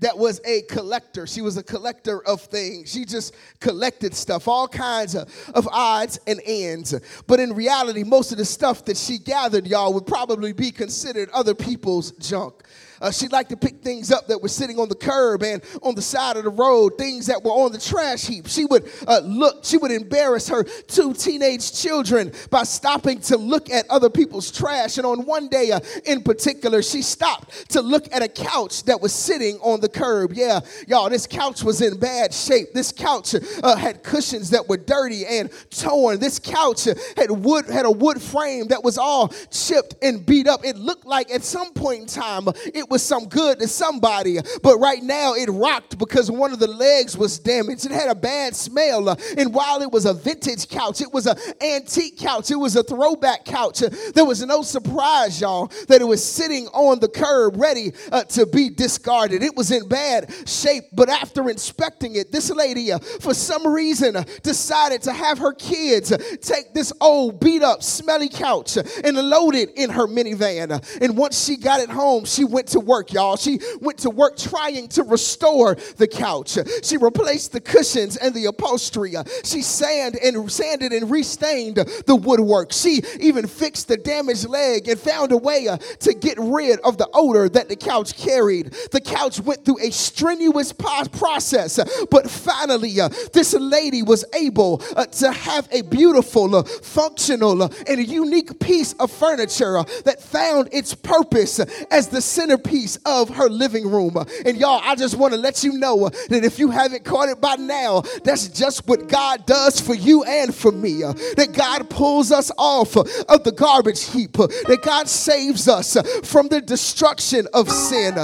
that 0.00 0.16
was 0.16 0.40
a 0.44 0.62
collector. 0.62 1.26
She 1.26 1.40
was 1.40 1.56
a 1.56 1.62
collector 1.62 2.24
of 2.26 2.40
things. 2.42 2.90
She 2.90 3.04
just 3.04 3.34
collected 3.60 4.14
stuff, 4.14 4.46
all 4.48 4.68
kinds 4.68 5.14
of, 5.14 5.28
of 5.54 5.68
odds 5.68 6.20
and 6.26 6.40
ends. 6.44 6.94
But 7.26 7.40
in 7.40 7.52
reality, 7.52 8.04
most 8.04 8.32
of 8.32 8.38
the 8.38 8.44
stuff 8.44 8.84
that 8.84 8.96
she 8.96 9.18
gathered, 9.18 9.66
y'all, 9.66 9.92
would 9.94 10.06
probably 10.06 10.52
be 10.52 10.70
considered 10.70 11.28
other 11.30 11.54
people's 11.54 12.12
junk. 12.12 12.64
Uh, 13.00 13.10
she 13.10 13.28
liked 13.28 13.50
to 13.50 13.56
pick 13.56 13.82
things 13.82 14.10
up 14.10 14.26
that 14.26 14.40
were 14.40 14.48
sitting 14.48 14.78
on 14.78 14.88
the 14.88 14.94
curb 14.94 15.42
and 15.42 15.62
on 15.82 15.94
the 15.94 16.02
side 16.02 16.36
of 16.36 16.44
the 16.44 16.50
road, 16.50 16.98
things 16.98 17.26
that 17.26 17.42
were 17.42 17.52
on 17.52 17.72
the 17.72 17.78
trash 17.78 18.26
heap. 18.26 18.46
She 18.48 18.64
would 18.64 18.90
uh, 19.06 19.20
look, 19.24 19.64
she 19.64 19.76
would 19.76 19.90
embarrass 19.90 20.48
her 20.48 20.64
two 20.64 21.14
teenage 21.14 21.72
children 21.72 22.32
by 22.50 22.62
stopping 22.64 23.20
to 23.22 23.36
look 23.36 23.70
at 23.70 23.88
other 23.90 24.10
people's 24.10 24.50
trash. 24.50 24.98
And 24.98 25.06
on 25.06 25.24
one 25.24 25.48
day 25.48 25.70
uh, 25.70 25.80
in 26.04 26.22
particular, 26.22 26.82
she 26.82 27.02
stopped 27.02 27.70
to 27.70 27.80
look 27.80 28.12
at 28.12 28.22
a 28.22 28.28
couch 28.28 28.84
that 28.84 29.00
was 29.00 29.12
sitting 29.12 29.56
on 29.58 29.80
the 29.80 29.88
curb. 29.88 30.32
Yeah, 30.34 30.60
y'all, 30.86 31.10
this 31.10 31.26
couch 31.26 31.62
was 31.62 31.80
in 31.80 31.98
bad 31.98 32.32
shape. 32.32 32.72
This 32.74 32.92
couch 32.92 33.34
uh, 33.34 33.76
had 33.76 34.02
cushions 34.02 34.50
that 34.50 34.68
were 34.68 34.76
dirty 34.76 35.26
and 35.26 35.50
torn. 35.70 36.18
This 36.18 36.38
couch 36.38 36.84
had 37.16 37.30
wood 37.30 37.66
had 37.66 37.86
a 37.86 37.90
wood 37.90 38.20
frame 38.20 38.68
that 38.68 38.82
was 38.82 38.98
all 38.98 39.28
chipped 39.50 39.94
and 40.02 40.24
beat 40.24 40.46
up. 40.46 40.64
It 40.64 40.76
looked 40.76 41.06
like 41.06 41.30
at 41.30 41.42
some 41.42 41.72
point 41.72 42.00
in 42.02 42.06
time 42.06 42.48
it 42.74 42.87
it 42.88 42.92
was 42.92 43.02
some 43.02 43.28
good 43.28 43.58
to 43.58 43.68
somebody, 43.68 44.38
but 44.62 44.78
right 44.78 45.02
now 45.02 45.34
it 45.34 45.50
rocked 45.50 45.98
because 45.98 46.30
one 46.30 46.54
of 46.54 46.58
the 46.58 46.66
legs 46.66 47.18
was 47.18 47.38
damaged. 47.38 47.84
It 47.84 47.92
had 47.92 48.08
a 48.08 48.14
bad 48.14 48.56
smell. 48.56 49.10
And 49.36 49.52
while 49.52 49.82
it 49.82 49.92
was 49.92 50.06
a 50.06 50.14
vintage 50.14 50.70
couch, 50.70 51.02
it 51.02 51.12
was 51.12 51.26
an 51.26 51.36
antique 51.60 52.16
couch, 52.16 52.50
it 52.50 52.56
was 52.56 52.76
a 52.76 52.82
throwback 52.82 53.44
couch. 53.44 53.80
There 54.14 54.24
was 54.24 54.42
no 54.42 54.62
surprise, 54.62 55.38
y'all, 55.38 55.66
that 55.88 56.00
it 56.00 56.06
was 56.06 56.24
sitting 56.24 56.66
on 56.68 56.98
the 56.98 57.08
curb 57.08 57.56
ready 57.60 57.92
uh, 58.10 58.24
to 58.24 58.46
be 58.46 58.70
discarded. 58.70 59.42
It 59.42 59.54
was 59.54 59.70
in 59.70 59.86
bad 59.86 60.32
shape, 60.48 60.84
but 60.94 61.10
after 61.10 61.50
inspecting 61.50 62.14
it, 62.14 62.32
this 62.32 62.48
lady, 62.48 62.90
uh, 62.90 63.00
for 63.20 63.34
some 63.34 63.66
reason, 63.66 64.16
uh, 64.16 64.24
decided 64.42 65.02
to 65.02 65.12
have 65.12 65.36
her 65.38 65.52
kids 65.52 66.10
uh, 66.10 66.16
take 66.40 66.72
this 66.72 66.90
old 67.02 67.38
beat 67.38 67.62
up, 67.62 67.82
smelly 67.82 68.30
couch 68.30 68.78
and 69.04 69.14
load 69.14 69.54
it 69.54 69.76
in 69.76 69.90
her 69.90 70.06
minivan. 70.06 71.02
And 71.02 71.18
once 71.18 71.44
she 71.44 71.58
got 71.58 71.80
it 71.80 71.90
home, 71.90 72.24
she 72.24 72.44
went 72.44 72.68
to 72.68 72.77
work, 72.80 73.12
y'all. 73.12 73.36
She 73.36 73.60
went 73.80 73.98
to 74.00 74.10
work 74.10 74.36
trying 74.36 74.88
to 74.88 75.02
restore 75.02 75.76
the 75.96 76.06
couch. 76.06 76.58
She 76.82 76.96
replaced 76.96 77.52
the 77.52 77.60
cushions 77.60 78.16
and 78.16 78.34
the 78.34 78.46
upholstery. 78.46 79.14
She 79.44 79.62
sanded 79.62 80.22
and 80.22 80.50
sanded 80.50 80.92
and 80.92 81.10
restained 81.10 81.76
the 81.76 82.16
woodwork. 82.16 82.72
She 82.72 83.02
even 83.20 83.46
fixed 83.46 83.88
the 83.88 83.96
damaged 83.96 84.48
leg 84.48 84.88
and 84.88 84.98
found 84.98 85.32
a 85.32 85.36
way 85.36 85.68
uh, 85.68 85.76
to 86.00 86.14
get 86.14 86.38
rid 86.38 86.80
of 86.80 86.98
the 86.98 87.08
odor 87.12 87.48
that 87.48 87.68
the 87.68 87.76
couch 87.76 88.16
carried. 88.16 88.72
The 88.92 89.00
couch 89.00 89.40
went 89.40 89.64
through 89.64 89.80
a 89.80 89.90
strenuous 89.90 90.72
process, 90.72 91.78
but 92.10 92.30
finally, 92.30 93.00
uh, 93.00 93.08
this 93.32 93.54
lady 93.54 94.02
was 94.02 94.24
able 94.34 94.82
uh, 94.96 95.06
to 95.06 95.32
have 95.32 95.68
a 95.72 95.82
beautiful, 95.82 96.62
functional, 96.62 97.62
and 97.62 98.08
unique 98.08 98.58
piece 98.60 98.92
of 98.94 99.10
furniture 99.10 99.82
that 100.04 100.22
found 100.22 100.68
its 100.72 100.94
purpose 100.94 101.60
as 101.90 102.08
the 102.08 102.20
centerpiece 102.68 102.96
of 103.04 103.30
her 103.30 103.48
living 103.48 103.90
room. 103.90 104.16
And 104.44 104.56
y'all, 104.56 104.80
I 104.82 104.94
just 104.94 105.16
want 105.16 105.34
to 105.34 105.40
let 105.40 105.64
you 105.64 105.72
know 105.74 106.08
that 106.08 106.44
if 106.44 106.58
you 106.58 106.70
haven't 106.70 107.04
caught 107.04 107.28
it 107.28 107.40
by 107.40 107.56
now, 107.56 108.02
that's 108.24 108.48
just 108.48 108.86
what 108.86 109.08
God 109.08 109.46
does 109.46 109.80
for 109.80 109.94
you 109.94 110.24
and 110.24 110.54
for 110.54 110.72
me. 110.72 111.02
That 111.36 111.52
God 111.52 111.90
pulls 111.90 112.32
us 112.32 112.50
off 112.58 112.96
of 112.96 113.44
the 113.44 113.52
garbage 113.52 114.04
heap, 114.04 114.32
that 114.32 114.80
God 114.82 115.08
saves 115.08 115.68
us 115.68 115.96
from 116.24 116.48
the 116.48 116.60
destruction 116.60 117.46
of 117.54 117.70
sin. 117.70 118.14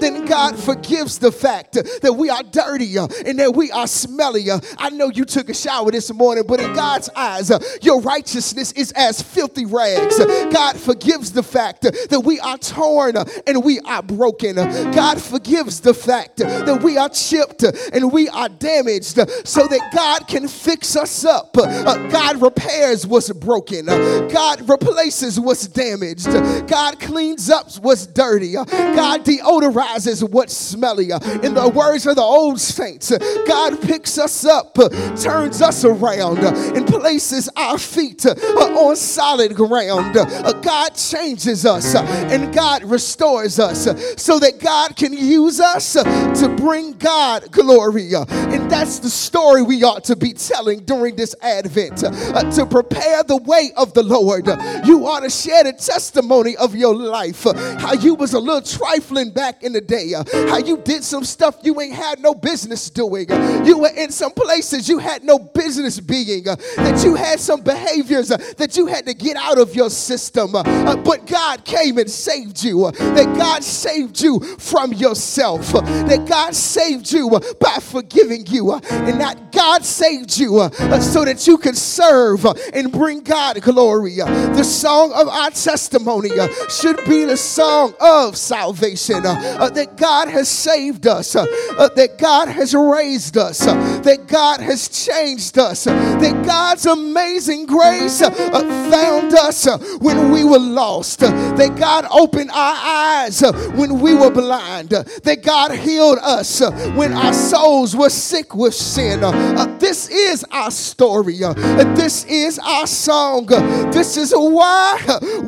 Then 0.00 0.26
God 0.26 0.58
forgives 0.58 1.18
the 1.18 1.32
fact 1.32 1.72
that 1.72 2.14
we 2.16 2.30
are 2.30 2.42
dirty 2.42 2.96
and 2.96 3.38
that 3.38 3.54
we 3.54 3.70
are 3.70 3.86
smelly. 3.86 4.46
I 4.78 4.90
know 4.90 5.10
you 5.10 5.24
took 5.24 5.48
a 5.48 5.54
shower 5.54 5.90
this 5.90 6.12
morning, 6.12 6.44
but 6.46 6.60
in 6.60 6.72
God's 6.74 7.08
eyes, 7.10 7.50
your 7.82 8.00
righteousness 8.00 8.72
is 8.72 8.92
as 8.92 9.20
filthy 9.22 9.66
rags. 9.66 10.18
God 10.52 10.76
forgives 10.76 11.32
the 11.32 11.42
fact 11.42 11.82
that 11.82 12.22
we 12.24 12.38
are 12.40 12.58
torn 12.58 13.16
and 13.46 13.64
we 13.64 13.80
are 13.88 14.02
broken. 14.02 14.56
God 14.56 15.20
forgives 15.20 15.80
the 15.80 15.94
fact 15.94 16.36
that 16.38 16.82
we 16.82 16.96
are 16.96 17.08
chipped 17.08 17.62
and 17.62 18.12
we 18.12 18.28
are 18.28 18.48
damaged 18.48 19.18
so 19.46 19.66
that 19.66 19.90
God 19.94 20.28
can 20.28 20.46
fix 20.48 20.96
us 20.96 21.24
up. 21.24 21.56
Uh, 21.56 22.08
God 22.08 22.40
repairs 22.42 23.06
what's 23.06 23.32
broken. 23.32 23.88
Uh, 23.88 24.28
God 24.30 24.68
replaces 24.68 25.40
what's 25.40 25.66
damaged. 25.66 26.26
God 26.68 27.00
cleans 27.00 27.50
up 27.50 27.68
what's 27.80 28.06
dirty. 28.06 28.56
Uh, 28.56 28.64
God 28.64 29.24
deodorizes 29.24 30.28
what's 30.28 30.56
smelly. 30.56 31.10
In 31.42 31.54
the 31.54 31.72
words 31.74 32.06
of 32.06 32.16
the 32.16 32.22
old 32.22 32.60
saints, 32.60 33.12
God 33.46 33.80
picks 33.82 34.18
us 34.18 34.44
up, 34.44 34.74
turns 35.16 35.62
us 35.62 35.84
around, 35.84 36.38
and 36.38 36.86
places 36.86 37.48
our 37.56 37.78
feet 37.78 38.26
on 38.26 38.96
solid 38.96 39.54
ground. 39.54 40.14
God 40.62 40.90
changes 40.90 41.64
us 41.64 41.94
and 41.94 42.54
God 42.54 42.84
restores 42.84 43.58
us 43.58 43.77
so 43.84 44.38
that 44.38 44.58
God 44.58 44.96
can 44.96 45.12
use 45.12 45.60
us 45.60 45.92
to 45.92 46.54
bring 46.56 46.92
God 46.94 47.50
glory. 47.50 48.14
And 48.14 48.70
that's 48.70 48.98
the 48.98 49.10
story 49.10 49.62
we 49.62 49.82
ought 49.84 50.04
to 50.04 50.16
be 50.16 50.32
telling 50.32 50.80
during 50.80 51.16
this 51.16 51.34
Advent 51.42 52.04
uh, 52.04 52.50
to 52.52 52.66
prepare 52.66 53.22
the 53.22 53.36
way 53.36 53.72
of 53.76 53.94
the 53.94 54.02
Lord. 54.02 54.46
You 54.86 55.06
ought 55.06 55.20
to 55.20 55.30
share 55.30 55.64
the 55.64 55.72
testimony 55.72 56.56
of 56.56 56.74
your 56.74 56.94
life, 56.94 57.44
how 57.44 57.94
you 57.94 58.14
was 58.14 58.34
a 58.34 58.38
little 58.38 58.62
trifling 58.62 59.30
back 59.30 59.62
in 59.62 59.72
the 59.72 59.80
day, 59.80 60.12
how 60.48 60.58
you 60.58 60.76
did 60.78 61.04
some 61.04 61.24
stuff 61.24 61.56
you 61.62 61.80
ain't 61.80 61.94
had 61.94 62.20
no 62.20 62.34
business 62.34 62.90
doing. 62.90 63.28
You 63.64 63.78
were 63.78 63.94
in 63.94 64.10
some 64.10 64.32
places 64.32 64.88
you 64.88 64.98
had 64.98 65.24
no 65.24 65.38
business 65.38 66.00
being, 66.00 66.44
that 66.44 67.02
you 67.04 67.14
had 67.14 67.40
some 67.40 67.62
behaviors 67.62 68.28
that 68.28 68.76
you 68.76 68.86
had 68.86 69.06
to 69.06 69.14
get 69.14 69.36
out 69.36 69.58
of 69.58 69.74
your 69.74 69.90
system. 69.90 70.52
But 70.52 71.26
God 71.26 71.64
came 71.64 71.98
and 71.98 72.10
saved 72.10 72.62
you, 72.62 72.90
that 72.90 73.34
God 73.36 73.57
saved 73.64 74.20
you 74.20 74.40
from 74.58 74.92
yourself, 74.92 75.72
that 75.72 76.26
God 76.28 76.54
saved 76.54 77.12
you 77.12 77.30
by 77.60 77.78
forgiving 77.80 78.46
you, 78.46 78.74
and 78.74 79.20
that 79.20 79.52
God 79.52 79.84
saved 79.84 80.38
you 80.38 80.58
uh, 80.58 81.00
so 81.00 81.24
that 81.24 81.46
you 81.46 81.58
could 81.58 81.76
serve 81.76 82.44
and 82.72 82.92
bring 82.92 83.20
God 83.22 83.60
glory. 83.62 84.16
The 84.16 84.62
song 84.62 85.12
of 85.12 85.28
our 85.28 85.50
testimony 85.50 86.30
uh, 86.38 86.48
should 86.68 87.04
be 87.04 87.24
the 87.24 87.36
song 87.36 87.94
of 88.00 88.36
salvation 88.36 89.24
uh, 89.24 89.70
that 89.70 89.96
God 89.96 90.28
has 90.28 90.48
saved 90.48 91.06
us, 91.06 91.32
that 91.32 92.16
God 92.18 92.48
has 92.48 92.74
raised 92.74 93.36
us, 93.36 93.58
that 93.60 94.26
God 94.26 94.60
has 94.60 94.88
changed 94.88 95.58
us, 95.58 95.84
that 95.84 96.42
God's 96.44 96.86
amazing 96.86 97.66
grace 97.66 98.20
found 98.20 99.34
us 99.34 99.66
when 99.98 100.30
we 100.30 100.44
were 100.44 100.58
lost, 100.58 101.20
that 101.20 101.76
God 101.78 102.06
opened 102.10 102.50
our 102.50 102.74
eyes 102.76 103.40
when 103.74 104.00
we 104.00 104.14
were 104.14 104.30
blind, 104.30 104.90
that 104.90 105.42
God 105.42 105.72
healed 105.72 106.18
us 106.22 106.60
when 106.94 107.12
our 107.12 107.32
souls 107.32 107.96
were 107.96 108.10
sick 108.10 108.54
with 108.54 108.74
sin. 108.74 109.22
Uh, 109.22 109.76
this 109.78 110.08
is 110.08 110.44
our 110.50 110.70
story. 110.70 111.42
Uh, 111.42 111.52
this 111.94 112.24
is 112.24 112.58
our 112.58 112.86
song. 112.86 113.52
Uh, 113.52 113.90
this 113.90 114.16
is 114.16 114.32
why 114.32 114.98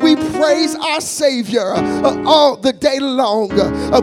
we 0.01 0.17
praise 0.17 0.75
our 0.77 1.01
Savior 1.01 1.73
all 2.27 2.57
the 2.57 2.73
day 2.73 2.99
long 2.99 3.49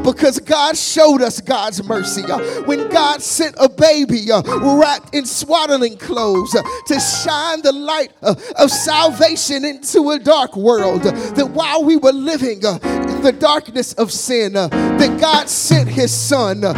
because 0.03 0.39
God 0.39 0.77
showed 0.77 1.21
us 1.21 1.41
God's 1.41 1.83
mercy. 1.83 2.23
When 2.65 2.89
God 2.89 3.21
sent 3.21 3.55
a 3.59 3.69
baby 3.69 4.27
wrapped 4.29 5.13
in 5.15 5.25
swaddling 5.25 5.97
clothes 5.97 6.51
to 6.51 6.99
shine 6.99 7.61
the 7.61 7.71
light 7.71 8.11
of 8.21 8.71
salvation 8.71 9.65
into 9.65 10.11
a 10.11 10.19
dark 10.19 10.55
world, 10.55 11.03
that 11.03 11.49
while 11.49 11.83
we 11.83 11.97
were 11.97 12.11
living 12.11 12.57
in 12.57 13.21
the 13.21 13.35
darkness 13.37 13.86
of 13.93 14.11
sin, 14.11 14.55
uh, 14.55 14.67
that 14.67 15.19
God 15.19 15.49
sent 15.49 15.89
His 15.89 16.13
Son 16.13 16.63
uh, 16.63 16.73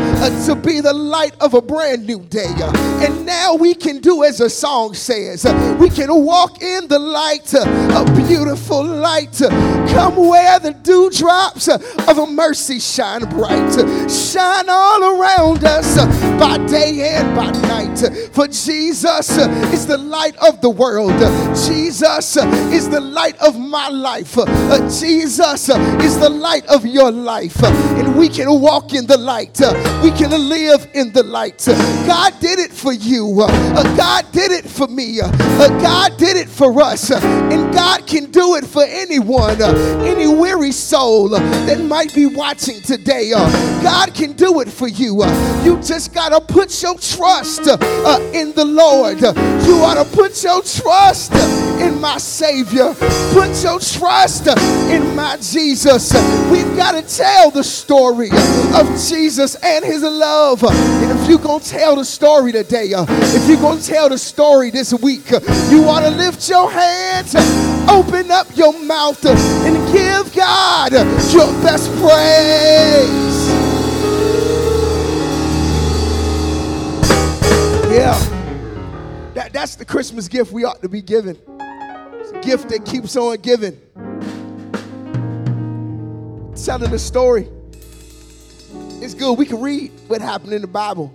to 0.46 0.56
be 0.56 0.82
the 0.82 0.94
light 0.94 1.36
of 1.42 1.54
a 1.54 1.62
brand 1.62 2.06
new 2.06 2.20
day. 2.26 2.54
Uh, 2.58 2.72
and 3.04 3.26
now 3.26 3.56
we 3.56 3.74
can 3.74 4.00
do 4.00 4.24
as 4.24 4.42
a 4.42 4.50
song 4.50 4.94
says, 4.94 5.46
we 5.80 5.90
can 5.90 6.14
walk 6.24 6.62
in 6.62 6.88
the 6.88 7.00
light, 7.00 7.54
a 7.54 8.26
beautiful 8.28 8.84
light. 8.84 9.38
Come 9.40 10.16
where 10.16 10.60
the 10.60 10.74
dewdrops 10.74 11.68
of 11.68 12.18
a 12.18 12.26
mercy 12.28 12.80
shine 12.80 13.28
bright, 13.30 13.72
shine 14.10 14.70
all 14.70 15.20
around 15.20 15.64
us 15.64 15.98
by 16.40 16.58
day 16.68 17.16
and 17.16 17.36
by 17.36 17.52
night. 17.68 18.00
For 18.34 18.48
Jesus 18.48 19.38
is 19.38 19.88
the 19.88 19.98
light 19.98 20.36
of 20.38 20.62
the 20.62 20.70
world. 20.70 21.14
Jesus 21.68 22.38
is 22.38 22.90
the 22.90 23.00
light 23.00 23.38
of 23.40 23.60
my 23.60 23.90
life. 23.90 24.36
Jesus 25.00 25.70
is 25.70 26.20
the 26.20 26.30
light 26.30 26.66
of 26.68 26.86
your 26.86 26.99
life. 27.08 27.62
And 27.64 28.18
we 28.18 28.30
can 28.30 28.48
walk 28.60 28.94
in 28.94 29.08
the 29.08 29.18
light. 29.18 29.60
We 30.04 30.12
can 30.12 30.32
live 30.32 30.88
in 30.94 31.12
the 31.14 31.24
light. 31.24 31.64
God 31.66 32.40
did 32.40 32.60
it 32.60 32.72
for 32.72 32.94
you. 32.94 33.36
God 33.38 34.32
did 34.32 34.52
it 34.52 34.66
for 34.66 34.88
me. 34.88 35.20
God 35.20 36.18
did 36.18 36.38
it 36.38 36.50
for 36.50 36.82
us. 36.82 37.12
And 37.12 37.74
God 37.74 38.06
can 38.06 38.32
do 38.32 38.56
it 38.56 38.66
for 38.66 38.84
anyone, 38.84 39.62
any 39.62 40.28
weary 40.28 40.72
soul 40.72 41.30
that 41.30 41.80
might 41.82 42.14
be 42.14 42.26
watching 42.26 42.82
today. 42.82 43.32
God 43.32 44.14
can 44.14 44.34
do 44.34 44.60
it 44.62 44.70
for 44.70 44.88
you. 44.88 45.24
You 45.64 45.80
just 45.82 46.14
got 46.14 46.30
to 46.30 46.42
put 46.42 46.82
your 46.82 46.98
trust 46.98 47.68
uh, 47.68 48.32
in 48.34 48.54
the 48.54 48.66
Lord. 48.66 49.22
You 49.22 49.84
ought 49.84 50.04
to 50.04 50.06
put 50.16 50.44
your 50.44 50.62
trust 50.62 51.32
in 51.80 52.00
my 52.00 52.18
Savior. 52.18 52.94
Put 53.34 53.64
your 53.64 53.80
trust 53.80 54.48
in 54.48 55.16
my 55.16 55.38
Jesus. 55.38 56.14
We've 56.52 56.76
got 56.76 56.92
to 56.92 57.02
tell 57.02 57.52
the 57.52 57.64
story 57.64 58.30
of 58.30 58.88
Jesus 59.10 59.56
and 59.56 59.84
his 59.86 60.04
love. 60.04 60.64
And 60.64 61.20
if 61.20 61.30
you're 61.30 61.40
going 61.40 61.62
to 61.62 61.70
tell 61.70 61.96
the 61.96 62.06
story 62.06 62.52
today, 62.52 62.94
uh, 62.94 63.06
if 63.10 63.48
you're 63.48 63.62
going 63.62 63.80
to 63.80 63.86
tell 63.86 64.10
the 64.10 64.18
story 64.18 64.70
this 64.70 64.94
week, 64.94 65.32
uh, 65.32 65.40
you 65.70 65.82
want 65.82 66.06
to 66.06 66.12
lift 66.12 66.48
your 66.50 66.70
hands, 66.70 67.36
open 67.90 68.32
up 68.32 68.48
your 68.56 68.78
mouth, 68.84 69.24
and 69.26 69.94
give 69.94 70.34
God 70.36 70.92
your 71.34 71.52
best 71.64 71.90
praise. 72.00 73.50
Yeah. 77.92 78.36
That, 79.34 79.54
that's 79.54 79.76
the 79.76 79.86
Christmas 79.86 80.28
gift 80.28 80.52
we 80.52 80.64
ought 80.64 80.82
to 80.82 80.90
be 80.90 81.02
giving. 81.02 81.38
Gift 82.42 82.70
that 82.70 82.86
keeps 82.86 83.16
on 83.16 83.38
giving. 83.38 83.78
Telling 86.56 86.92
the 86.92 87.00
story 87.00 87.48
it's 89.02 89.14
good. 89.14 89.38
We 89.38 89.46
can 89.46 89.62
read 89.62 89.92
what 90.08 90.22
happened 90.22 90.52
in 90.52 90.62
the 90.62 90.68
Bible. 90.68 91.14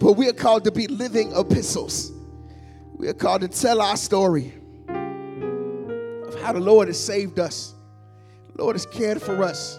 But 0.00 0.14
we 0.14 0.28
are 0.28 0.32
called 0.32 0.64
to 0.64 0.72
be 0.72 0.88
living 0.88 1.32
epistles. 1.36 2.10
We 2.94 3.06
are 3.08 3.14
called 3.14 3.42
to 3.42 3.48
tell 3.48 3.80
our 3.80 3.96
story 3.96 4.52
of 4.88 6.40
how 6.40 6.52
the 6.52 6.60
Lord 6.60 6.88
has 6.88 6.98
saved 6.98 7.38
us. 7.38 7.74
The 8.54 8.62
Lord 8.62 8.74
has 8.74 8.86
cared 8.86 9.22
for 9.22 9.44
us. 9.44 9.78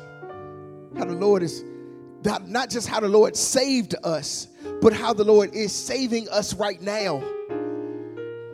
How 0.98 1.04
the 1.06 1.14
Lord 1.14 1.44
is 1.44 1.64
not 2.24 2.70
just 2.70 2.88
how 2.88 3.02
the 3.02 3.10
Lord 3.10 3.36
saved 3.36 3.96
us, 4.04 4.48
but 4.82 4.94
how 4.94 5.12
the 5.14 5.26
Lord 5.26 5.54
is 5.54 5.74
saving 5.74 6.30
us 6.30 6.54
right 6.54 6.82
now. 6.82 7.22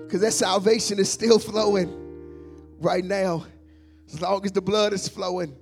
Because 0.10 0.22
that 0.22 0.34
salvation 0.34 0.98
is 0.98 1.08
still 1.08 1.38
flowing 1.38 1.88
right 2.80 3.06
now. 3.06 3.46
As 4.12 4.20
long 4.20 4.44
as 4.44 4.52
the 4.52 4.60
blood 4.60 4.92
is 4.92 5.08
flowing, 5.08 5.56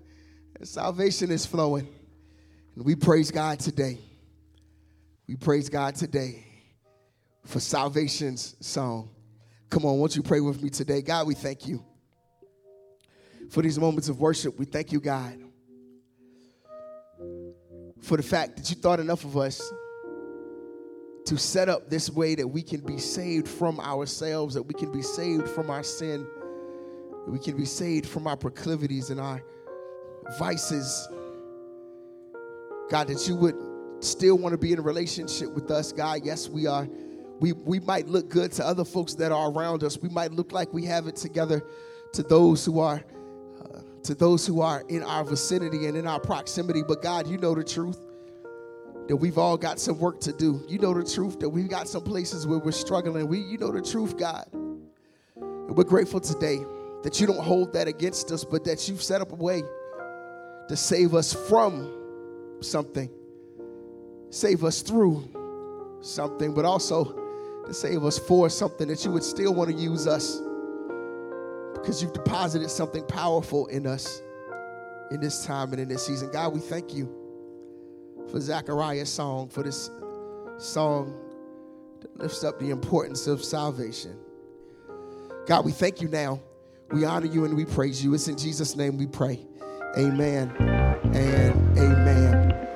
salvation 0.63 1.31
is 1.31 1.45
flowing. 1.45 1.85
And 2.73 2.85
we 2.85 2.95
praise 2.95 3.29
God 3.29 3.59
today. 3.59 3.97
We 5.27 5.35
praise 5.35 5.67
God 5.67 5.95
today 5.95 6.45
for 7.43 7.59
salvation's 7.59 8.55
song. 8.61 9.09
Come 9.69 9.83
on, 9.83 9.99
won't 9.99 10.15
you 10.15 10.23
pray 10.23 10.39
with 10.39 10.63
me 10.63 10.69
today? 10.69 11.01
God, 11.01 11.27
we 11.27 11.33
thank 11.33 11.67
you 11.67 11.83
for 13.49 13.61
these 13.61 13.77
moments 13.77 14.07
of 14.07 14.21
worship. 14.21 14.57
We 14.57 14.63
thank 14.63 14.93
you, 14.93 15.01
God, 15.01 15.37
for 17.99 18.15
the 18.15 18.23
fact 18.23 18.55
that 18.55 18.69
you 18.69 18.77
thought 18.77 19.01
enough 19.01 19.25
of 19.25 19.35
us 19.35 19.73
to 21.27 21.37
set 21.37 21.67
up 21.67 21.89
this 21.89 22.09
way 22.09 22.35
that 22.35 22.47
we 22.47 22.63
can 22.63 22.79
be 22.79 22.97
saved 22.97 23.49
from 23.49 23.81
ourselves, 23.81 24.53
that 24.53 24.63
we 24.63 24.73
can 24.73 24.89
be 24.93 25.01
saved 25.01 25.49
from 25.49 25.69
our 25.69 25.83
sin, 25.83 26.25
that 27.25 27.29
we 27.29 27.37
can 27.37 27.57
be 27.57 27.65
saved 27.65 28.07
from 28.07 28.27
our 28.27 28.37
proclivities 28.37 29.09
and 29.09 29.19
our 29.19 29.43
vices. 30.39 31.05
God, 32.89 33.07
that 33.07 33.27
you 33.27 33.35
would 33.35 33.57
still 33.99 34.37
want 34.37 34.53
to 34.53 34.57
be 34.57 34.71
in 34.71 34.79
a 34.79 34.81
relationship 34.81 35.49
with 35.49 35.69
us, 35.69 35.91
God. 35.91 36.21
Yes, 36.23 36.47
we 36.47 36.65
are. 36.65 36.87
We, 37.41 37.51
we 37.51 37.81
might 37.81 38.07
look 38.07 38.29
good 38.29 38.53
to 38.53 38.65
other 38.65 38.85
folks 38.85 39.13
that 39.15 39.33
are 39.33 39.51
around 39.51 39.83
us. 39.83 39.97
We 39.97 40.07
might 40.07 40.31
look 40.31 40.53
like 40.53 40.71
we 40.73 40.85
have 40.85 41.07
it 41.07 41.17
together 41.17 41.61
to 42.13 42.23
those 42.23 42.63
who 42.63 42.79
are 42.79 43.03
uh, 43.61 43.81
to 44.03 44.15
those 44.15 44.47
who 44.47 44.61
are 44.61 44.85
in 44.87 45.03
our 45.03 45.25
vicinity 45.25 45.87
and 45.87 45.97
in 45.97 46.07
our 46.07 46.21
proximity. 46.21 46.83
But 46.87 47.01
God, 47.01 47.27
you 47.27 47.37
know 47.37 47.53
the 47.53 47.65
truth 47.65 47.99
that 49.07 49.15
we've 49.15 49.37
all 49.37 49.57
got 49.57 49.79
some 49.79 49.99
work 49.99 50.19
to 50.21 50.33
do. 50.33 50.63
You 50.67 50.79
know 50.79 50.93
the 50.93 51.09
truth 51.09 51.39
that 51.39 51.49
we've 51.49 51.69
got 51.69 51.87
some 51.87 52.03
places 52.03 52.45
where 52.45 52.59
we're 52.59 52.71
struggling. 52.71 53.27
We, 53.27 53.39
you 53.39 53.57
know 53.57 53.71
the 53.71 53.81
truth, 53.81 54.17
God. 54.17 54.47
And 54.53 55.75
we're 55.75 55.83
grateful 55.83 56.19
today 56.19 56.59
that 57.03 57.19
you 57.19 57.27
don't 57.27 57.39
hold 57.39 57.73
that 57.73 57.87
against 57.87 58.31
us, 58.31 58.43
but 58.43 58.63
that 58.65 58.87
you've 58.87 59.01
set 59.01 59.21
up 59.21 59.31
a 59.31 59.35
way 59.35 59.63
to 60.67 60.75
save 60.75 61.13
us 61.15 61.33
from 61.33 62.57
something, 62.59 63.09
save 64.29 64.63
us 64.63 64.81
through 64.81 65.99
something, 66.01 66.53
but 66.53 66.65
also 66.65 67.63
to 67.65 67.73
save 67.73 68.03
us 68.03 68.19
for 68.19 68.49
something 68.49 68.87
that 68.87 69.03
you 69.05 69.11
would 69.11 69.23
still 69.23 69.53
want 69.53 69.69
to 69.69 69.75
use 69.75 70.07
us 70.07 70.41
because 71.73 72.01
you've 72.01 72.13
deposited 72.13 72.69
something 72.69 73.05
powerful 73.05 73.67
in 73.67 73.87
us 73.87 74.21
in 75.11 75.21
this 75.21 75.45
time 75.45 75.71
and 75.71 75.79
in 75.79 75.87
this 75.87 76.05
season. 76.05 76.29
God, 76.31 76.53
we 76.53 76.59
thank 76.59 76.93
you 76.93 77.16
for 78.31 78.39
Zechariah's 78.39 79.11
song, 79.11 79.49
for 79.49 79.63
this 79.63 79.89
song 80.57 81.19
that 82.01 82.17
lifts 82.17 82.43
up 82.43 82.59
the 82.59 82.69
importance 82.69 83.27
of 83.27 83.43
salvation. 83.43 84.17
God, 85.45 85.65
we 85.65 85.71
thank 85.71 86.01
you 86.01 86.07
now. 86.07 86.41
We 86.91 87.05
honor 87.05 87.25
you 87.25 87.45
and 87.45 87.55
we 87.55 87.65
praise 87.65 88.03
you. 88.03 88.13
It's 88.13 88.27
in 88.27 88.37
Jesus' 88.37 88.75
name 88.75 88.97
we 88.97 89.07
pray. 89.07 89.45
Amen 89.97 90.53
and 91.13 91.77
amen. 91.77 92.66